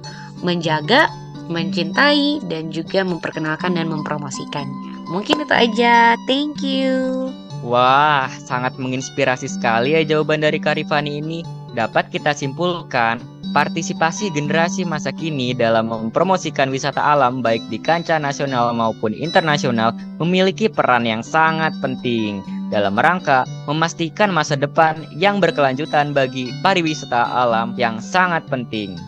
[0.45, 1.09] menjaga,
[1.49, 5.09] mencintai, dan juga memperkenalkan dan mempromosikannya.
[5.09, 6.17] Mungkin itu aja.
[6.29, 7.29] Thank you.
[7.65, 11.41] Wah, sangat menginspirasi sekali ya jawaban dari Karifani ini.
[11.73, 13.19] Dapat kita simpulkan,
[13.57, 20.67] partisipasi generasi masa kini dalam mempromosikan wisata alam baik di kancah nasional maupun internasional memiliki
[20.67, 28.03] peran yang sangat penting dalam rangka memastikan masa depan yang berkelanjutan bagi pariwisata alam yang
[28.03, 28.99] sangat penting.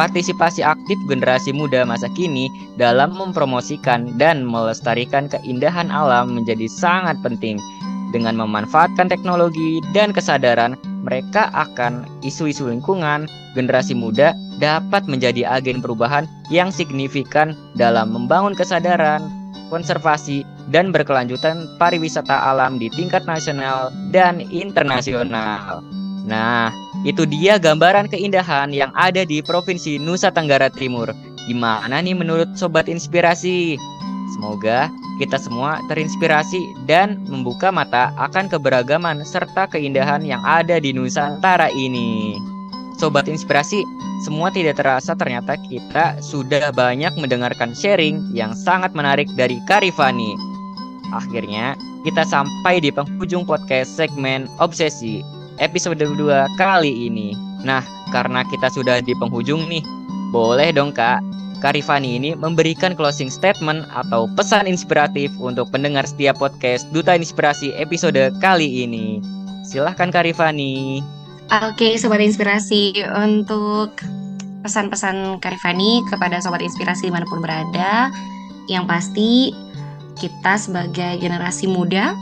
[0.00, 2.48] Partisipasi aktif generasi muda masa kini
[2.80, 7.60] dalam mempromosikan dan melestarikan keindahan alam menjadi sangat penting.
[8.12, 16.24] Dengan memanfaatkan teknologi dan kesadaran mereka akan isu-isu lingkungan, generasi muda dapat menjadi agen perubahan
[16.48, 19.28] yang signifikan dalam membangun kesadaran,
[19.68, 25.82] konservasi, dan berkelanjutan pariwisata alam di tingkat nasional dan internasional.
[26.22, 26.70] Nah,
[27.02, 31.10] itu dia gambaran keindahan yang ada di Provinsi Nusa Tenggara Timur.
[31.50, 33.74] Gimana nih menurut Sobat Inspirasi?
[34.30, 34.86] Semoga
[35.18, 42.38] kita semua terinspirasi dan membuka mata akan keberagaman serta keindahan yang ada di Nusantara ini.
[43.02, 43.82] Sobat Inspirasi,
[44.22, 50.38] semua tidak terasa ternyata kita sudah banyak mendengarkan sharing yang sangat menarik dari Karifani.
[51.10, 51.74] Akhirnya,
[52.06, 56.18] kita sampai di penghujung podcast segmen Obsesi episode 2
[56.58, 57.38] kali ini.
[57.62, 59.80] Nah, karena kita sudah di penghujung nih,
[60.34, 61.22] boleh dong Kak,
[61.62, 68.34] Karifani ini memberikan closing statement atau pesan inspiratif untuk pendengar setiap podcast Duta Inspirasi episode
[68.42, 69.22] kali ini.
[69.62, 70.98] Silahkan Karifani.
[71.62, 73.94] Oke, Sobat Inspirasi, untuk
[74.66, 78.10] pesan-pesan Karifani kepada Sobat Inspirasi di mana pun berada,
[78.66, 79.54] yang pasti
[80.18, 82.14] kita sebagai generasi muda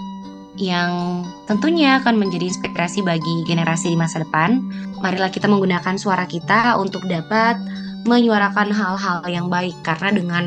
[0.61, 4.61] yang tentunya akan menjadi inspirasi bagi generasi di masa depan.
[5.01, 7.57] Marilah kita menggunakan suara kita untuk dapat
[8.05, 10.45] menyuarakan hal-hal yang baik karena dengan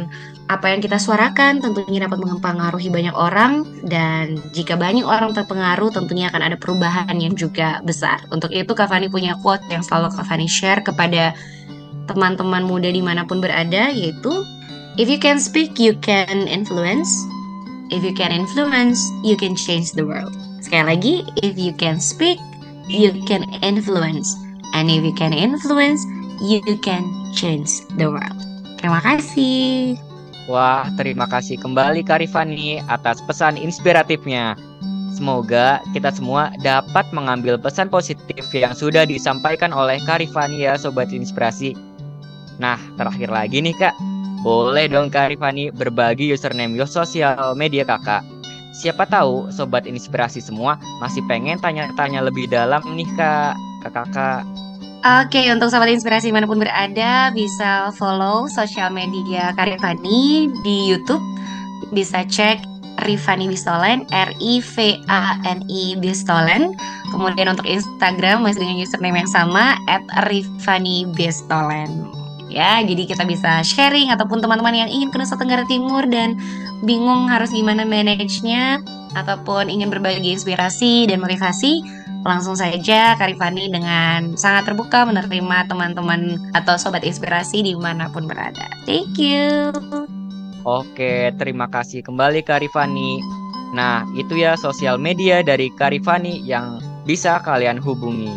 [0.51, 6.27] apa yang kita suarakan tentunya dapat mempengaruhi banyak orang dan jika banyak orang terpengaruh tentunya
[6.29, 8.21] akan ada perubahan yang juga besar.
[8.29, 11.31] Untuk itu Kak Fani punya quote yang selalu Kak Fani share kepada
[12.11, 14.43] teman-teman muda di mana pun berada yaitu
[14.93, 17.09] If you can speak, you can influence.
[17.93, 20.33] If you can influence, you can change the world.
[20.65, 21.15] Sekali lagi,
[21.45, 22.41] if you can speak,
[22.89, 24.33] you can influence.
[24.73, 26.01] And if you can influence,
[26.41, 27.05] you can
[27.37, 28.33] change the world.
[28.81, 29.93] Terima kasih.
[30.49, 34.57] Wah, terima kasih kembali Karifani atas pesan inspiratifnya.
[35.13, 41.77] Semoga kita semua dapat mengambil pesan positif yang sudah disampaikan oleh Karifani ya Sobat Inspirasi.
[42.57, 43.93] Nah, terakhir lagi nih Kak,
[44.43, 48.21] boleh dong Kak Rifani berbagi username sosial media kakak.
[48.75, 53.55] Siapa tahu sobat inspirasi semua masih pengen tanya-tanya lebih dalam nih Kak,
[53.87, 54.43] kakak-kakak.
[55.03, 61.23] Oke, untuk sobat inspirasi mana pun berada bisa follow sosial media Kak Rifani di YouTube.
[61.95, 62.59] Bisa cek
[63.07, 64.75] Rifani Bistolen, R I V
[65.07, 66.75] A N I Bistolen.
[67.15, 69.79] Kemudian untuk Instagram masih dengan username yang sama
[70.27, 72.22] @rifani Bistolen
[72.53, 72.79] ya.
[72.85, 76.37] Jadi kita bisa sharing ataupun teman-teman yang ingin ke Nusa Tenggara Timur dan
[76.85, 78.79] bingung harus gimana manage-nya
[79.17, 81.81] ataupun ingin berbagi inspirasi dan motivasi,
[82.25, 88.69] langsung saja Karifani dengan sangat terbuka menerima teman-teman atau sobat inspirasi di mana pun berada.
[88.85, 89.69] Thank you.
[90.63, 93.19] Oke, terima kasih kembali Karifani.
[93.75, 98.31] Nah, itu ya sosial media dari Karifani yang bisa kalian hubungi.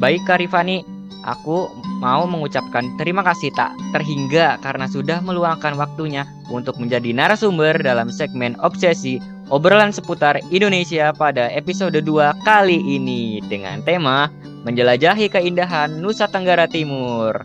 [0.00, 0.86] Baik Karifani,
[1.26, 1.68] Aku
[2.00, 8.56] mau mengucapkan terima kasih tak terhingga karena sudah meluangkan waktunya untuk menjadi narasumber dalam segmen
[8.64, 9.20] Obsesi
[9.52, 14.32] obrolan seputar Indonesia pada episode 2 kali ini dengan tema
[14.64, 17.44] Menjelajahi Keindahan Nusa Tenggara Timur.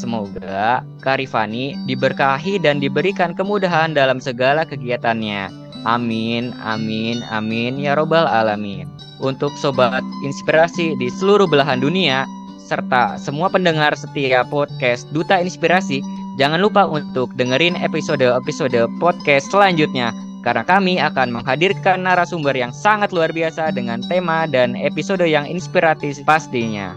[0.00, 5.52] Semoga Karifani diberkahi dan diberikan kemudahan dalam segala kegiatannya.
[5.84, 8.88] Amin, amin, amin ya robbal alamin.
[9.20, 12.24] Untuk sobat inspirasi di seluruh belahan dunia,
[12.70, 15.98] serta semua pendengar setia podcast Duta Inspirasi,
[16.38, 20.14] jangan lupa untuk dengerin episode-episode podcast selanjutnya
[20.46, 26.22] karena kami akan menghadirkan narasumber yang sangat luar biasa dengan tema dan episode yang inspiratif
[26.22, 26.94] pastinya.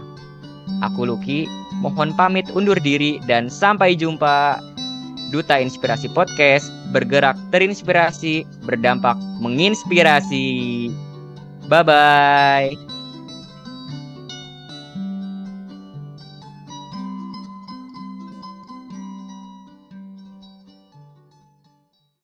[0.86, 1.50] Aku Lucky,
[1.82, 4.62] mohon pamit undur diri dan sampai jumpa.
[5.32, 10.46] Duta Inspirasi Podcast bergerak terinspirasi, berdampak menginspirasi.
[11.66, 12.93] Bye bye.